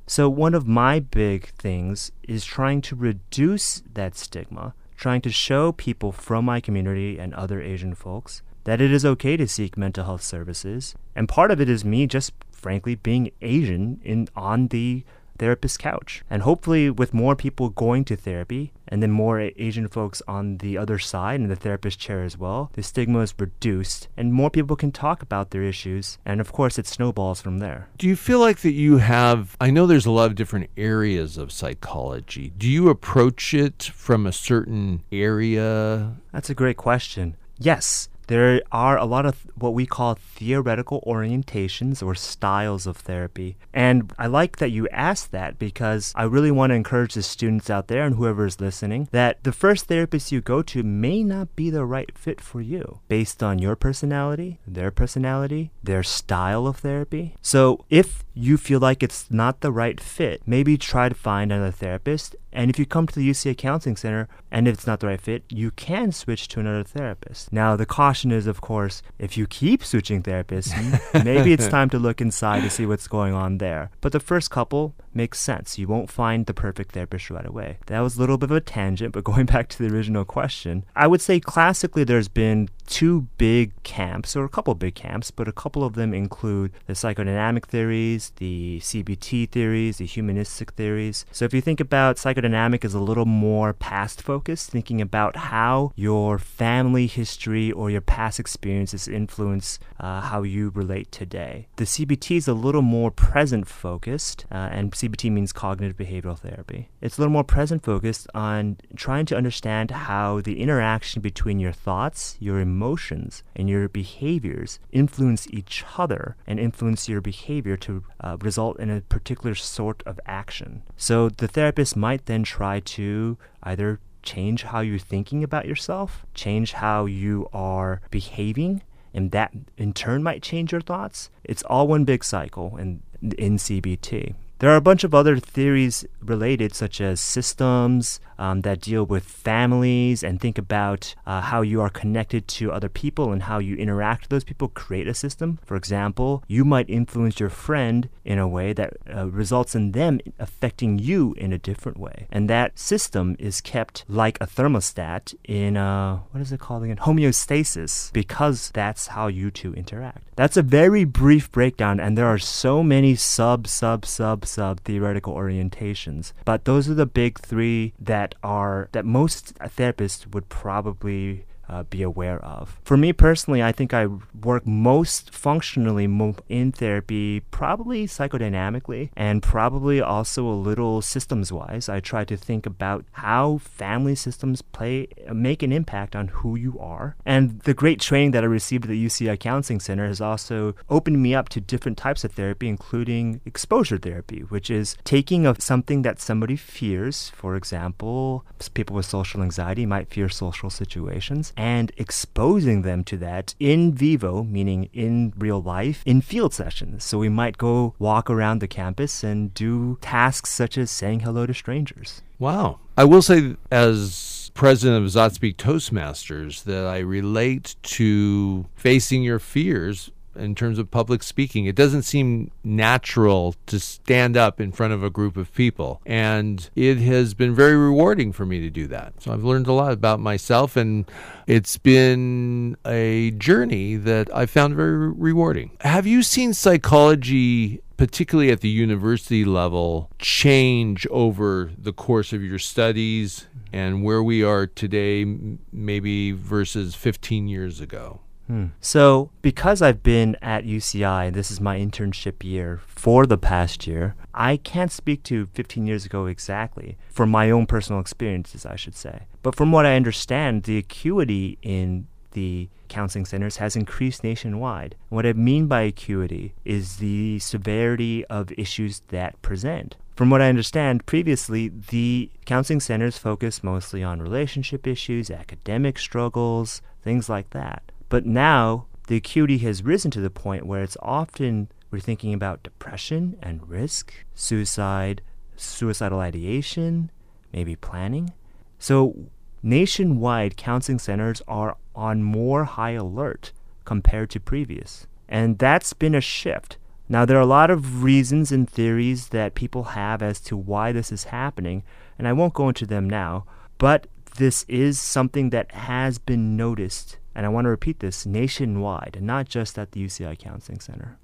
So, 0.06 0.28
one 0.28 0.54
of 0.54 0.66
my 0.66 1.00
big 1.00 1.48
things 1.50 2.12
is 2.22 2.44
trying 2.44 2.82
to 2.82 2.96
reduce 2.96 3.82
that 3.94 4.16
stigma, 4.16 4.74
trying 4.96 5.20
to 5.22 5.30
show 5.30 5.72
people 5.72 6.12
from 6.12 6.44
my 6.44 6.60
community 6.60 7.18
and 7.18 7.32
other 7.34 7.60
Asian 7.62 7.94
folks 7.94 8.42
that 8.64 8.80
it 8.80 8.92
is 8.92 9.04
okay 9.04 9.36
to 9.36 9.48
seek 9.48 9.76
mental 9.76 10.04
health 10.04 10.22
services. 10.22 10.94
And 11.14 11.28
part 11.28 11.50
of 11.50 11.60
it 11.60 11.68
is 11.68 11.84
me 11.84 12.06
just 12.06 12.32
frankly 12.50 12.94
being 12.94 13.30
Asian 13.40 14.00
in 14.04 14.28
on 14.36 14.68
the 14.68 15.04
therapist 15.38 15.78
couch. 15.78 16.22
And 16.30 16.42
hopefully, 16.42 16.90
with 16.90 17.14
more 17.14 17.36
people 17.36 17.68
going 17.70 18.04
to 18.06 18.16
therapy 18.16 18.72
and 18.88 19.02
then 19.02 19.10
more 19.10 19.40
Asian 19.40 19.88
folks 19.88 20.22
on 20.28 20.58
the 20.58 20.76
other 20.76 20.98
side 20.98 21.40
in 21.40 21.48
the 21.48 21.56
therapist 21.56 21.98
chair 21.98 22.22
as 22.22 22.36
well, 22.36 22.70
the 22.74 22.82
stigma 22.82 23.20
is 23.20 23.34
reduced 23.38 24.08
and 24.16 24.32
more 24.32 24.50
people 24.50 24.76
can 24.76 24.92
talk 24.92 25.22
about 25.22 25.50
their 25.50 25.62
issues. 25.62 26.18
And 26.24 26.40
of 26.40 26.52
course, 26.52 26.78
it 26.78 26.86
snowballs 26.86 27.40
from 27.40 27.58
there. 27.58 27.88
Do 27.98 28.06
you 28.06 28.16
feel 28.16 28.38
like 28.38 28.60
that 28.60 28.72
you 28.72 28.98
have? 28.98 29.56
I 29.60 29.70
know 29.70 29.86
there's 29.86 30.06
a 30.06 30.10
lot 30.10 30.26
of 30.26 30.34
different 30.34 30.70
areas 30.76 31.38
of 31.38 31.52
psychology. 31.52 32.52
Do 32.56 32.68
you 32.68 32.88
approach 32.88 33.54
it 33.54 33.82
from 33.94 34.26
a 34.26 34.32
certain 34.32 35.02
area? 35.10 36.16
That's 36.32 36.50
a 36.50 36.54
great 36.54 36.76
question. 36.76 37.36
Yes, 37.58 38.08
there 38.32 38.62
are 38.72 38.96
a 38.96 39.04
lot 39.04 39.26
of 39.26 39.46
what 39.56 39.74
we 39.74 39.84
call 39.84 40.14
theoretical 40.14 41.04
orientations 41.06 42.02
or 42.02 42.14
styles 42.14 42.86
of 42.86 42.96
therapy. 42.96 43.58
And 43.74 44.10
I 44.18 44.26
like 44.26 44.56
that 44.56 44.70
you 44.70 44.88
asked 44.88 45.32
that 45.32 45.58
because 45.58 46.14
I 46.16 46.22
really 46.22 46.50
want 46.50 46.70
to 46.70 46.74
encourage 46.74 47.12
the 47.12 47.22
students 47.22 47.68
out 47.68 47.88
there 47.88 48.04
and 48.04 48.16
whoever 48.16 48.46
is 48.46 48.58
listening 48.58 49.08
that 49.12 49.44
the 49.44 49.52
first 49.52 49.84
therapist 49.84 50.32
you 50.32 50.40
go 50.40 50.62
to 50.62 50.82
may 50.82 51.22
not 51.22 51.54
be 51.54 51.68
the 51.68 51.84
right 51.84 52.16
fit 52.16 52.40
for 52.40 52.62
you 52.62 53.00
based 53.06 53.42
on 53.42 53.58
your 53.58 53.76
personality, 53.76 54.60
their 54.66 54.90
personality, 54.90 55.70
their 55.82 56.02
style 56.02 56.66
of 56.66 56.78
therapy. 56.78 57.36
So 57.42 57.84
if 57.90 58.24
you 58.32 58.56
feel 58.56 58.80
like 58.80 59.02
it's 59.02 59.30
not 59.30 59.60
the 59.60 59.72
right 59.72 60.00
fit, 60.00 60.40
maybe 60.46 60.78
try 60.78 61.10
to 61.10 61.14
find 61.14 61.52
another 61.52 61.70
therapist 61.70 62.34
and 62.52 62.70
if 62.70 62.78
you 62.78 62.86
come 62.86 63.06
to 63.06 63.14
the 63.14 63.28
UCI 63.28 63.56
Counseling 63.56 63.96
Center 63.96 64.28
and 64.50 64.68
if 64.68 64.74
it's 64.74 64.86
not 64.86 65.00
the 65.00 65.06
right 65.06 65.20
fit, 65.20 65.44
you 65.48 65.70
can 65.70 66.12
switch 66.12 66.48
to 66.48 66.60
another 66.60 66.84
therapist. 66.84 67.52
Now, 67.52 67.76
the 67.76 67.86
caution 67.86 68.30
is, 68.30 68.46
of 68.46 68.60
course, 68.60 69.02
if 69.18 69.36
you 69.36 69.46
keep 69.46 69.84
switching 69.84 70.22
therapists, 70.22 70.72
maybe 71.24 71.52
it's 71.52 71.68
time 71.68 71.88
to 71.90 71.98
look 71.98 72.20
inside 72.20 72.60
to 72.60 72.70
see 72.70 72.86
what's 72.86 73.08
going 73.08 73.34
on 73.34 73.58
there. 73.58 73.90
But 74.00 74.12
the 74.12 74.20
first 74.20 74.50
couple 74.50 74.94
makes 75.14 75.40
sense. 75.40 75.78
You 75.78 75.88
won't 75.88 76.10
find 76.10 76.46
the 76.46 76.54
perfect 76.54 76.92
therapist 76.92 77.30
right 77.30 77.46
away. 77.46 77.78
That 77.86 78.00
was 78.00 78.16
a 78.16 78.20
little 78.20 78.38
bit 78.38 78.50
of 78.50 78.56
a 78.56 78.60
tangent, 78.60 79.12
but 79.12 79.24
going 79.32 79.46
back 79.46 79.68
to 79.70 79.78
the 79.82 79.94
original 79.94 80.24
question, 80.24 80.84
I 80.94 81.06
would 81.06 81.20
say 81.20 81.40
classically 81.40 82.04
there's 82.04 82.28
been 82.28 82.68
two 82.86 83.28
big 83.38 83.80
camps, 83.82 84.36
or 84.36 84.44
a 84.44 84.48
couple 84.48 84.74
big 84.74 84.94
camps, 84.94 85.30
but 85.30 85.48
a 85.48 85.52
couple 85.52 85.84
of 85.84 85.94
them 85.94 86.12
include 86.12 86.72
the 86.86 86.92
psychodynamic 86.92 87.64
theories, 87.64 88.32
the 88.36 88.80
CBT 88.82 89.48
theories, 89.50 89.98
the 89.98 90.06
humanistic 90.06 90.72
theories. 90.72 91.24
So 91.32 91.44
if 91.44 91.54
you 91.54 91.60
think 91.60 91.80
about 91.80 92.16
psychodynamic 92.16 92.84
as 92.84 92.94
a 92.94 93.00
little 93.00 93.24
more 93.24 93.72
past 93.72 94.20
focused, 94.20 94.70
thinking 94.70 95.00
about 95.00 95.36
how 95.36 95.92
your 95.96 96.38
family 96.38 97.06
history 97.06 97.72
or 97.72 97.90
your 97.90 98.00
past 98.00 98.38
experiences 98.38 99.08
influence 99.08 99.78
uh, 99.98 100.20
how 100.20 100.42
you 100.42 100.70
relate 100.70 101.10
today. 101.12 101.68
The 101.76 101.84
CBT 101.84 102.36
is 102.36 102.48
a 102.48 102.54
little 102.54 102.82
more 102.82 103.10
present 103.10 103.68
focused, 103.68 104.46
uh, 104.50 104.68
and 104.70 104.90
CBT 105.02 105.32
means 105.32 105.52
cognitive 105.52 105.96
behavioral 105.96 106.38
therapy. 106.38 106.88
It's 107.00 107.18
a 107.18 107.20
little 107.20 107.32
more 107.32 107.42
present 107.42 107.82
focused 107.82 108.28
on 108.34 108.76
trying 108.94 109.26
to 109.26 109.36
understand 109.36 109.90
how 109.90 110.40
the 110.40 110.60
interaction 110.60 111.20
between 111.20 111.58
your 111.58 111.72
thoughts, 111.72 112.36
your 112.38 112.60
emotions, 112.60 113.42
and 113.56 113.68
your 113.68 113.88
behaviors 113.88 114.78
influence 114.92 115.48
each 115.50 115.84
other 115.98 116.36
and 116.46 116.60
influence 116.60 117.08
your 117.08 117.20
behavior 117.20 117.76
to 117.78 118.04
uh, 118.20 118.36
result 118.40 118.78
in 118.78 118.90
a 118.90 119.00
particular 119.00 119.56
sort 119.56 120.04
of 120.06 120.20
action. 120.24 120.82
So 120.96 121.28
the 121.28 121.48
therapist 121.48 121.96
might 121.96 122.26
then 122.26 122.44
try 122.44 122.78
to 122.80 123.36
either 123.64 123.98
change 124.22 124.62
how 124.62 124.80
you're 124.80 124.98
thinking 125.00 125.42
about 125.42 125.66
yourself, 125.66 126.24
change 126.32 126.74
how 126.74 127.06
you 127.06 127.48
are 127.52 128.00
behaving, 128.12 128.82
and 129.12 129.32
that 129.32 129.52
in 129.76 129.92
turn 129.92 130.22
might 130.22 130.42
change 130.42 130.70
your 130.70 130.80
thoughts. 130.80 131.30
It's 131.42 131.64
all 131.64 131.88
one 131.88 132.04
big 132.04 132.22
cycle 132.22 132.76
in, 132.76 133.02
in 133.36 133.56
CBT. 133.56 134.34
There 134.62 134.70
are 134.70 134.76
a 134.76 134.80
bunch 134.80 135.02
of 135.02 135.12
other 135.12 135.38
theories 135.38 136.04
related, 136.20 136.72
such 136.72 137.00
as 137.00 137.20
systems 137.20 138.20
um, 138.38 138.60
that 138.60 138.80
deal 138.80 139.04
with 139.04 139.24
families 139.24 140.22
and 140.22 140.40
think 140.40 140.56
about 140.56 141.16
uh, 141.26 141.40
how 141.40 141.62
you 141.62 141.80
are 141.80 141.90
connected 141.90 142.46
to 142.46 142.70
other 142.70 142.88
people 142.88 143.32
and 143.32 143.42
how 143.42 143.58
you 143.58 143.74
interact 143.74 144.22
with 144.22 144.30
those 144.30 144.44
people, 144.44 144.68
create 144.68 145.08
a 145.08 145.14
system. 145.14 145.58
For 145.64 145.76
example, 145.76 146.44
you 146.46 146.64
might 146.64 146.88
influence 146.88 147.40
your 147.40 147.48
friend 147.48 148.08
in 148.24 148.38
a 148.38 148.46
way 148.46 148.72
that 148.72 148.94
uh, 149.12 149.28
results 149.30 149.74
in 149.74 149.92
them 149.92 150.20
affecting 150.38 150.96
you 150.96 151.34
in 151.38 151.52
a 151.52 151.58
different 151.58 151.98
way. 151.98 152.28
And 152.30 152.48
that 152.48 152.78
system 152.78 153.34
is 153.40 153.60
kept 153.60 154.04
like 154.08 154.38
a 154.40 154.46
thermostat 154.46 155.34
in, 155.42 155.76
uh, 155.76 156.18
what 156.30 156.40
is 156.40 156.52
it 156.52 156.60
called 156.60 156.84
again? 156.84 156.98
Homeostasis, 156.98 158.12
because 158.12 158.70
that's 158.70 159.08
how 159.08 159.26
you 159.26 159.50
two 159.50 159.74
interact. 159.74 160.22
That's 160.36 160.56
a 160.56 160.62
very 160.62 161.04
brief 161.04 161.50
breakdown, 161.50 161.98
and 161.98 162.16
there 162.16 162.26
are 162.26 162.38
so 162.38 162.82
many 162.82 163.16
sub, 163.16 163.66
sub, 163.66 164.06
sub, 164.06 164.46
sub 164.52 164.80
theoretical 164.80 165.34
orientations. 165.34 166.32
But 166.44 166.64
those 166.64 166.88
are 166.88 166.94
the 166.94 167.06
big 167.06 167.38
three 167.38 167.94
that 167.98 168.34
are 168.42 168.88
that 168.92 169.04
most 169.04 169.54
therapists 169.58 170.32
would 170.32 170.48
probably 170.48 171.46
uh, 171.72 171.82
be 171.84 172.02
aware 172.02 172.38
of. 172.44 172.78
For 172.84 172.96
me 172.96 173.12
personally, 173.12 173.62
I 173.62 173.72
think 173.72 173.94
I 173.94 174.08
work 174.42 174.66
most 174.66 175.34
functionally 175.34 176.04
in 176.48 176.72
therapy, 176.72 177.40
probably 177.50 178.06
psychodynamically, 178.06 179.10
and 179.16 179.42
probably 179.42 180.00
also 180.00 180.46
a 180.46 180.52
little 180.52 181.00
systems 181.00 181.50
wise. 181.50 181.88
I 181.88 182.00
try 182.00 182.24
to 182.24 182.36
think 182.36 182.66
about 182.66 183.06
how 183.12 183.58
family 183.58 184.14
systems 184.14 184.60
play 184.60 185.08
make 185.32 185.62
an 185.62 185.72
impact 185.72 186.14
on 186.14 186.28
who 186.28 186.56
you 186.56 186.78
are. 186.78 187.16
And 187.24 187.60
the 187.60 187.74
great 187.74 188.00
training 188.00 188.32
that 188.32 188.44
I 188.44 188.46
received 188.46 188.84
at 188.84 188.90
the 188.90 189.06
UCI 189.06 189.38
Counseling 189.40 189.80
Center 189.80 190.06
has 190.06 190.20
also 190.20 190.74
opened 190.90 191.22
me 191.22 191.34
up 191.34 191.48
to 191.50 191.60
different 191.60 191.96
types 191.96 192.24
of 192.24 192.32
therapy, 192.32 192.68
including 192.68 193.40
exposure 193.46 193.98
therapy, 193.98 194.40
which 194.40 194.70
is 194.70 194.96
taking 195.04 195.46
of 195.46 195.62
something 195.62 196.02
that 196.02 196.20
somebody 196.20 196.56
fears. 196.56 197.30
For 197.34 197.56
example, 197.56 198.44
people 198.74 198.96
with 198.96 199.06
social 199.06 199.42
anxiety 199.42 199.86
might 199.86 200.10
fear 200.10 200.28
social 200.28 200.68
situations 200.68 201.52
and 201.62 201.92
exposing 201.96 202.82
them 202.82 203.04
to 203.04 203.16
that 203.16 203.54
in 203.60 203.94
vivo, 203.94 204.42
meaning 204.42 204.90
in 204.92 205.32
real 205.38 205.62
life, 205.62 206.02
in 206.04 206.20
field 206.20 206.52
sessions. 206.52 207.04
So 207.04 207.18
we 207.18 207.28
might 207.28 207.56
go 207.56 207.94
walk 208.00 208.28
around 208.28 208.58
the 208.58 208.66
campus 208.66 209.22
and 209.22 209.54
do 209.54 209.96
tasks 210.00 210.50
such 210.50 210.76
as 210.76 210.90
saying 210.90 211.20
hello 211.20 211.46
to 211.46 211.54
strangers. 211.54 212.20
Wow. 212.40 212.80
I 212.98 213.04
will 213.04 213.22
say, 213.22 213.54
as 213.70 214.50
president 214.54 215.04
of 215.04 215.10
Zotspeak 215.12 215.54
Toastmasters, 215.54 216.64
that 216.64 216.84
I 216.84 216.98
relate 216.98 217.76
to 217.82 218.66
facing 218.74 219.22
your 219.22 219.38
fears 219.38 220.10
in 220.36 220.54
terms 220.54 220.78
of 220.78 220.90
public 220.90 221.22
speaking. 221.22 221.66
It 221.66 221.74
doesn't 221.74 222.02
seem 222.02 222.50
natural 222.64 223.54
to 223.66 223.78
stand 223.78 224.36
up 224.36 224.60
in 224.60 224.72
front 224.72 224.92
of 224.92 225.02
a 225.02 225.10
group 225.10 225.36
of 225.36 225.52
people. 225.54 226.00
And 226.06 226.68
it 226.74 226.98
has 226.98 227.34
been 227.34 227.54
very 227.54 227.76
rewarding 227.76 228.32
for 228.32 228.46
me 228.46 228.60
to 228.60 228.70
do 228.70 228.86
that. 228.88 229.14
So 229.22 229.32
I've 229.32 229.44
learned 229.44 229.66
a 229.66 229.72
lot 229.72 229.92
about 229.92 230.20
myself, 230.20 230.76
and 230.76 231.10
it's 231.46 231.78
been 231.78 232.76
a 232.86 233.32
journey 233.32 233.96
that 233.96 234.34
I 234.34 234.46
found 234.46 234.74
very 234.74 235.10
rewarding. 235.12 235.72
Have 235.80 236.06
you 236.06 236.22
seen 236.22 236.54
psychology? 236.54 237.82
Particularly 237.98 238.50
at 238.50 238.62
the 238.62 238.68
university 238.68 239.44
level, 239.44 240.10
change 240.18 241.06
over 241.08 241.70
the 241.78 241.92
course 241.92 242.32
of 242.32 242.42
your 242.42 242.58
studies 242.58 243.46
and 243.72 244.02
where 244.02 244.20
we 244.20 244.42
are 244.42 244.66
today, 244.66 245.24
maybe 245.70 246.32
versus 246.32 246.96
15 246.96 247.46
years 247.46 247.80
ago? 247.80 248.20
Hmm. 248.52 248.66
So, 248.82 249.30
because 249.40 249.80
I've 249.80 250.02
been 250.02 250.36
at 250.42 250.66
UCI, 250.66 251.32
this 251.32 251.50
is 251.50 251.58
my 251.58 251.78
internship 251.78 252.44
year 252.44 252.82
for 252.86 253.24
the 253.24 253.38
past 253.38 253.86
year, 253.86 254.14
I 254.34 254.58
can't 254.58 254.92
speak 254.92 255.22
to 255.22 255.46
15 255.54 255.86
years 255.86 256.04
ago 256.04 256.26
exactly, 256.26 256.98
from 257.08 257.30
my 257.30 257.50
own 257.50 257.64
personal 257.64 257.98
experiences, 257.98 258.66
I 258.66 258.76
should 258.76 258.94
say. 258.94 259.22
But 259.42 259.54
from 259.54 259.72
what 259.72 259.86
I 259.86 259.96
understand, 259.96 260.64
the 260.64 260.76
acuity 260.76 261.56
in 261.62 262.08
the 262.32 262.68
counseling 262.88 263.24
centers 263.24 263.56
has 263.56 263.74
increased 263.74 264.22
nationwide. 264.22 264.96
What 265.08 265.24
I 265.24 265.32
mean 265.32 265.66
by 265.66 265.80
acuity 265.80 266.52
is 266.62 266.96
the 266.96 267.38
severity 267.38 268.22
of 268.26 268.52
issues 268.58 269.00
that 269.08 269.40
present. 269.40 269.96
From 270.14 270.28
what 270.28 270.42
I 270.42 270.50
understand, 270.50 271.06
previously, 271.06 271.68
the 271.68 272.30
counseling 272.44 272.80
centers 272.80 273.16
focused 273.16 273.64
mostly 273.64 274.02
on 274.02 274.20
relationship 274.20 274.86
issues, 274.86 275.30
academic 275.30 275.98
struggles, 275.98 276.82
things 277.02 277.30
like 277.30 277.48
that. 277.50 277.82
But 278.12 278.26
now 278.26 278.88
the 279.06 279.16
acuity 279.16 279.56
has 279.60 279.82
risen 279.82 280.10
to 280.10 280.20
the 280.20 280.28
point 280.28 280.66
where 280.66 280.82
it's 280.82 280.98
often 281.00 281.70
we're 281.90 281.98
thinking 281.98 282.34
about 282.34 282.62
depression 282.62 283.38
and 283.40 283.66
risk, 283.66 284.12
suicide, 284.34 285.22
suicidal 285.56 286.20
ideation, 286.20 287.10
maybe 287.54 287.74
planning. 287.74 288.34
So 288.78 289.30
nationwide 289.62 290.58
counseling 290.58 290.98
centers 290.98 291.40
are 291.48 291.78
on 291.94 292.22
more 292.22 292.64
high 292.64 292.90
alert 292.90 293.50
compared 293.86 294.28
to 294.32 294.40
previous. 294.40 295.06
And 295.26 295.58
that's 295.58 295.94
been 295.94 296.14
a 296.14 296.20
shift. 296.20 296.76
Now, 297.08 297.24
there 297.24 297.38
are 297.38 297.40
a 297.40 297.46
lot 297.46 297.70
of 297.70 298.04
reasons 298.04 298.52
and 298.52 298.68
theories 298.68 299.28
that 299.28 299.54
people 299.54 299.84
have 299.84 300.20
as 300.20 300.38
to 300.40 300.56
why 300.58 300.92
this 300.92 301.12
is 301.12 301.24
happening, 301.24 301.82
and 302.18 302.28
I 302.28 302.34
won't 302.34 302.52
go 302.52 302.68
into 302.68 302.84
them 302.84 303.08
now, 303.08 303.46
but 303.78 304.06
this 304.36 304.66
is 304.68 305.00
something 305.00 305.48
that 305.48 305.72
has 305.72 306.18
been 306.18 306.58
noticed, 306.58 307.16
and 307.34 307.46
I 307.46 307.48
want 307.48 307.64
to 307.66 307.70
repeat 307.70 308.00
this 308.00 308.26
nationwide, 308.26 309.18
not 309.20 309.48
just 309.48 309.78
at 309.78 309.92
the 309.92 310.04
UCI 310.04 310.38
Counseling 310.38 310.80
Center. 310.80 311.16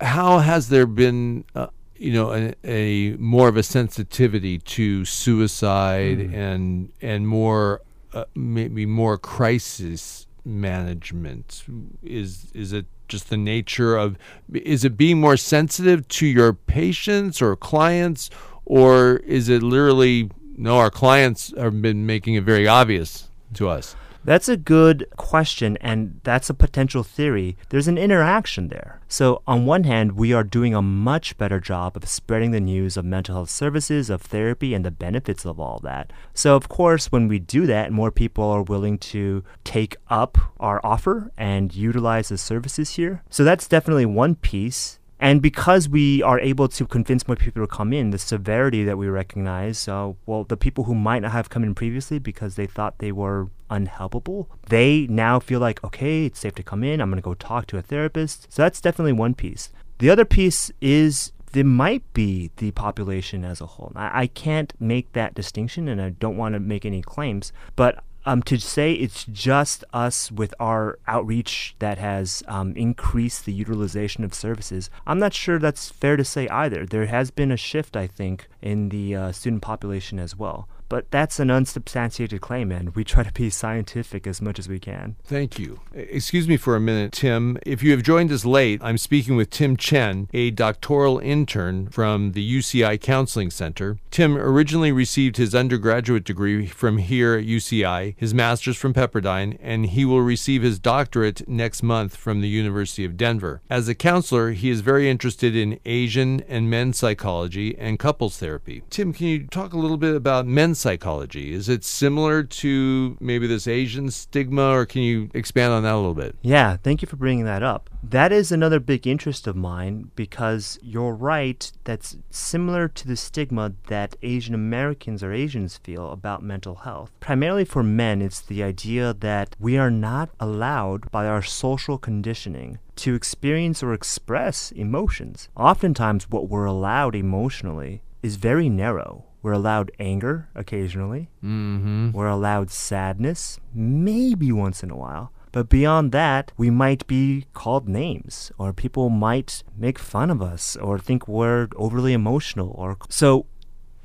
How 0.00 0.38
has 0.38 0.68
there 0.68 0.86
been, 0.86 1.44
uh, 1.54 1.68
you 1.96 2.12
know, 2.12 2.32
a, 2.32 2.54
a, 2.64 3.16
more 3.16 3.48
of 3.48 3.56
a 3.56 3.62
sensitivity 3.62 4.58
to 4.58 5.04
suicide 5.04 6.18
mm. 6.18 6.34
and 6.34 6.92
and 7.00 7.28
more 7.28 7.82
uh, 8.12 8.24
maybe 8.34 8.86
more 8.86 9.16
crisis 9.18 10.26
management? 10.44 11.64
Is 12.02 12.50
is 12.54 12.72
it 12.72 12.86
just 13.10 13.28
the 13.28 13.36
nature 13.36 13.96
of 13.96 14.16
is 14.54 14.84
it 14.84 14.96
being 14.96 15.20
more 15.20 15.36
sensitive 15.36 16.08
to 16.08 16.26
your 16.26 16.54
patients 16.54 17.42
or 17.42 17.56
clients 17.56 18.30
or 18.64 19.16
is 19.18 19.48
it 19.48 19.62
literally 19.62 20.30
no 20.56 20.78
our 20.78 20.90
clients 20.90 21.52
have 21.58 21.82
been 21.82 22.06
making 22.06 22.34
it 22.34 22.44
very 22.44 22.68
obvious 22.68 23.28
to 23.52 23.68
us 23.68 23.96
that's 24.24 24.48
a 24.48 24.56
good 24.56 25.06
question, 25.16 25.76
and 25.80 26.20
that's 26.24 26.50
a 26.50 26.54
potential 26.54 27.02
theory. 27.02 27.56
There's 27.70 27.88
an 27.88 27.98
interaction 27.98 28.68
there. 28.68 29.00
So, 29.08 29.42
on 29.46 29.66
one 29.66 29.84
hand, 29.84 30.12
we 30.12 30.32
are 30.32 30.44
doing 30.44 30.74
a 30.74 30.82
much 30.82 31.36
better 31.38 31.58
job 31.58 31.96
of 31.96 32.08
spreading 32.08 32.50
the 32.50 32.60
news 32.60 32.96
of 32.96 33.04
mental 33.04 33.34
health 33.34 33.50
services, 33.50 34.10
of 34.10 34.22
therapy, 34.22 34.74
and 34.74 34.84
the 34.84 34.90
benefits 34.90 35.44
of 35.44 35.58
all 35.58 35.80
that. 35.82 36.12
So, 36.34 36.54
of 36.54 36.68
course, 36.68 37.10
when 37.10 37.26
we 37.26 37.38
do 37.38 37.66
that, 37.66 37.92
more 37.92 38.10
people 38.10 38.44
are 38.44 38.62
willing 38.62 38.98
to 38.98 39.42
take 39.64 39.96
up 40.08 40.38
our 40.60 40.80
offer 40.84 41.32
and 41.36 41.74
utilize 41.74 42.28
the 42.28 42.38
services 42.38 42.90
here. 42.92 43.22
So, 43.30 43.42
that's 43.42 43.66
definitely 43.66 44.06
one 44.06 44.36
piece. 44.36 44.99
And 45.20 45.42
because 45.42 45.88
we 45.88 46.22
are 46.22 46.40
able 46.40 46.66
to 46.68 46.86
convince 46.86 47.28
more 47.28 47.36
people 47.36 47.62
to 47.62 47.66
come 47.66 47.92
in, 47.92 48.10
the 48.10 48.18
severity 48.18 48.84
that 48.84 48.96
we 48.96 49.06
recognize, 49.08 49.86
uh, 49.86 50.12
well, 50.24 50.44
the 50.44 50.56
people 50.56 50.84
who 50.84 50.94
might 50.94 51.20
not 51.20 51.32
have 51.32 51.50
come 51.50 51.62
in 51.62 51.74
previously 51.74 52.18
because 52.18 52.56
they 52.56 52.66
thought 52.66 52.98
they 52.98 53.12
were 53.12 53.48
unhelpable, 53.70 54.46
they 54.68 55.06
now 55.10 55.38
feel 55.38 55.60
like, 55.60 55.84
okay, 55.84 56.24
it's 56.24 56.40
safe 56.40 56.54
to 56.54 56.62
come 56.62 56.82
in. 56.82 57.00
I'm 57.02 57.10
going 57.10 57.18
to 57.18 57.22
go 57.22 57.34
talk 57.34 57.66
to 57.66 57.76
a 57.76 57.82
therapist. 57.82 58.50
So 58.50 58.62
that's 58.62 58.80
definitely 58.80 59.12
one 59.12 59.34
piece. 59.34 59.70
The 59.98 60.08
other 60.08 60.24
piece 60.24 60.70
is 60.80 61.32
there 61.52 61.64
might 61.64 62.02
be 62.14 62.50
the 62.56 62.70
population 62.70 63.44
as 63.44 63.60
a 63.60 63.66
whole. 63.66 63.92
I, 63.94 64.22
I 64.22 64.26
can't 64.26 64.72
make 64.80 65.12
that 65.12 65.34
distinction 65.34 65.88
and 65.88 66.00
I 66.00 66.10
don't 66.10 66.36
want 66.38 66.54
to 66.54 66.60
make 66.60 66.86
any 66.86 67.02
claims, 67.02 67.52
but 67.76 68.02
um, 68.26 68.42
to 68.42 68.58
say 68.58 68.92
it's 68.92 69.24
just 69.24 69.84
us 69.92 70.30
with 70.30 70.54
our 70.60 70.98
outreach 71.06 71.74
that 71.78 71.98
has 71.98 72.42
um, 72.46 72.74
increased 72.76 73.44
the 73.44 73.52
utilization 73.52 74.24
of 74.24 74.34
services, 74.34 74.90
I'm 75.06 75.18
not 75.18 75.34
sure 75.34 75.58
that's 75.58 75.90
fair 75.90 76.16
to 76.16 76.24
say 76.24 76.48
either. 76.48 76.86
There 76.86 77.06
has 77.06 77.30
been 77.30 77.50
a 77.50 77.56
shift, 77.56 77.96
I 77.96 78.06
think, 78.06 78.48
in 78.60 78.90
the 78.90 79.16
uh, 79.16 79.32
student 79.32 79.62
population 79.62 80.18
as 80.18 80.36
well. 80.36 80.68
But 80.90 81.08
that's 81.12 81.38
an 81.38 81.52
unsubstantiated 81.52 82.40
claim, 82.40 82.72
and 82.72 82.94
we 82.96 83.04
try 83.04 83.22
to 83.22 83.32
be 83.32 83.48
scientific 83.48 84.26
as 84.26 84.42
much 84.42 84.58
as 84.58 84.68
we 84.68 84.80
can. 84.80 85.14
Thank 85.22 85.56
you. 85.56 85.80
Excuse 85.94 86.48
me 86.48 86.56
for 86.56 86.74
a 86.74 86.80
minute, 86.80 87.12
Tim. 87.12 87.56
If 87.64 87.80
you 87.80 87.92
have 87.92 88.02
joined 88.02 88.32
us 88.32 88.44
late, 88.44 88.80
I'm 88.82 88.98
speaking 88.98 89.36
with 89.36 89.50
Tim 89.50 89.76
Chen, 89.76 90.28
a 90.34 90.50
doctoral 90.50 91.20
intern 91.20 91.88
from 91.90 92.32
the 92.32 92.58
UCI 92.58 93.00
Counseling 93.00 93.52
Center. 93.52 93.98
Tim 94.10 94.36
originally 94.36 94.90
received 94.90 95.36
his 95.36 95.54
undergraduate 95.54 96.24
degree 96.24 96.66
from 96.66 96.98
here 96.98 97.36
at 97.36 97.46
UCI, 97.46 98.16
his 98.16 98.34
master's 98.34 98.76
from 98.76 98.92
Pepperdine, 98.92 99.58
and 99.62 99.86
he 99.86 100.04
will 100.04 100.22
receive 100.22 100.62
his 100.62 100.80
doctorate 100.80 101.48
next 101.48 101.84
month 101.84 102.16
from 102.16 102.40
the 102.40 102.48
University 102.48 103.04
of 103.04 103.16
Denver. 103.16 103.62
As 103.70 103.86
a 103.86 103.94
counselor, 103.94 104.50
he 104.50 104.70
is 104.70 104.80
very 104.80 105.08
interested 105.08 105.54
in 105.54 105.78
Asian 105.86 106.40
and 106.48 106.68
men's 106.68 106.98
psychology 106.98 107.78
and 107.78 108.00
couples 108.00 108.38
therapy. 108.38 108.82
Tim, 108.90 109.12
can 109.12 109.28
you 109.28 109.46
talk 109.46 109.72
a 109.72 109.78
little 109.78 109.96
bit 109.96 110.16
about 110.16 110.48
men's 110.48 110.79
psychology? 110.80 111.52
Is 111.52 111.68
it 111.68 111.84
similar 111.84 112.42
to 112.42 113.16
maybe 113.20 113.46
this 113.46 113.68
Asian 113.68 114.10
stigma, 114.10 114.70
or 114.70 114.86
can 114.86 115.02
you 115.02 115.30
expand 115.34 115.72
on 115.72 115.82
that 115.84 115.94
a 115.94 115.96
little 115.96 116.14
bit? 116.14 116.36
Yeah, 116.42 116.76
thank 116.76 117.02
you 117.02 117.08
for 117.08 117.16
bringing 117.16 117.44
that 117.44 117.62
up. 117.62 117.90
That 118.02 118.32
is 118.32 118.50
another 118.50 118.80
big 118.80 119.06
interest 119.06 119.46
of 119.46 119.56
mine 119.56 120.10
because 120.16 120.78
you're 120.82 121.14
right, 121.14 121.70
that's 121.84 122.16
similar 122.30 122.88
to 122.88 123.06
the 123.06 123.16
stigma 123.16 123.72
that 123.88 124.16
Asian 124.22 124.54
Americans 124.54 125.22
or 125.22 125.32
Asians 125.32 125.76
feel 125.76 126.10
about 126.10 126.42
mental 126.42 126.76
health. 126.76 127.12
Primarily 127.20 127.64
for 127.64 127.82
men, 127.82 128.22
it's 128.22 128.40
the 128.40 128.62
idea 128.62 129.14
that 129.14 129.54
we 129.60 129.76
are 129.76 129.90
not 129.90 130.30
allowed 130.40 131.10
by 131.10 131.26
our 131.26 131.42
social 131.42 131.98
conditioning 131.98 132.78
to 132.96 133.14
experience 133.14 133.82
or 133.82 133.92
express 133.92 134.72
emotions. 134.72 135.48
Oftentimes, 135.56 136.28
what 136.30 136.48
we're 136.48 136.64
allowed 136.64 137.14
emotionally 137.14 138.02
is 138.22 138.36
very 138.36 138.68
narrow. 138.68 139.24
We're 139.42 139.52
allowed 139.52 139.90
anger 139.98 140.48
occasionally. 140.54 141.30
Mm-hmm. 141.42 142.12
We're 142.12 142.28
allowed 142.28 142.70
sadness, 142.70 143.58
maybe 143.74 144.52
once 144.52 144.82
in 144.82 144.90
a 144.90 144.96
while. 144.96 145.32
But 145.52 145.68
beyond 145.68 146.12
that, 146.12 146.52
we 146.56 146.70
might 146.70 147.06
be 147.06 147.46
called 147.54 147.88
names, 147.88 148.52
or 148.56 148.72
people 148.72 149.08
might 149.10 149.64
make 149.76 149.98
fun 149.98 150.30
of 150.30 150.40
us, 150.40 150.76
or 150.76 150.98
think 150.98 151.26
we're 151.26 151.68
overly 151.74 152.12
emotional. 152.12 152.72
Or 152.78 152.98
so, 153.08 153.46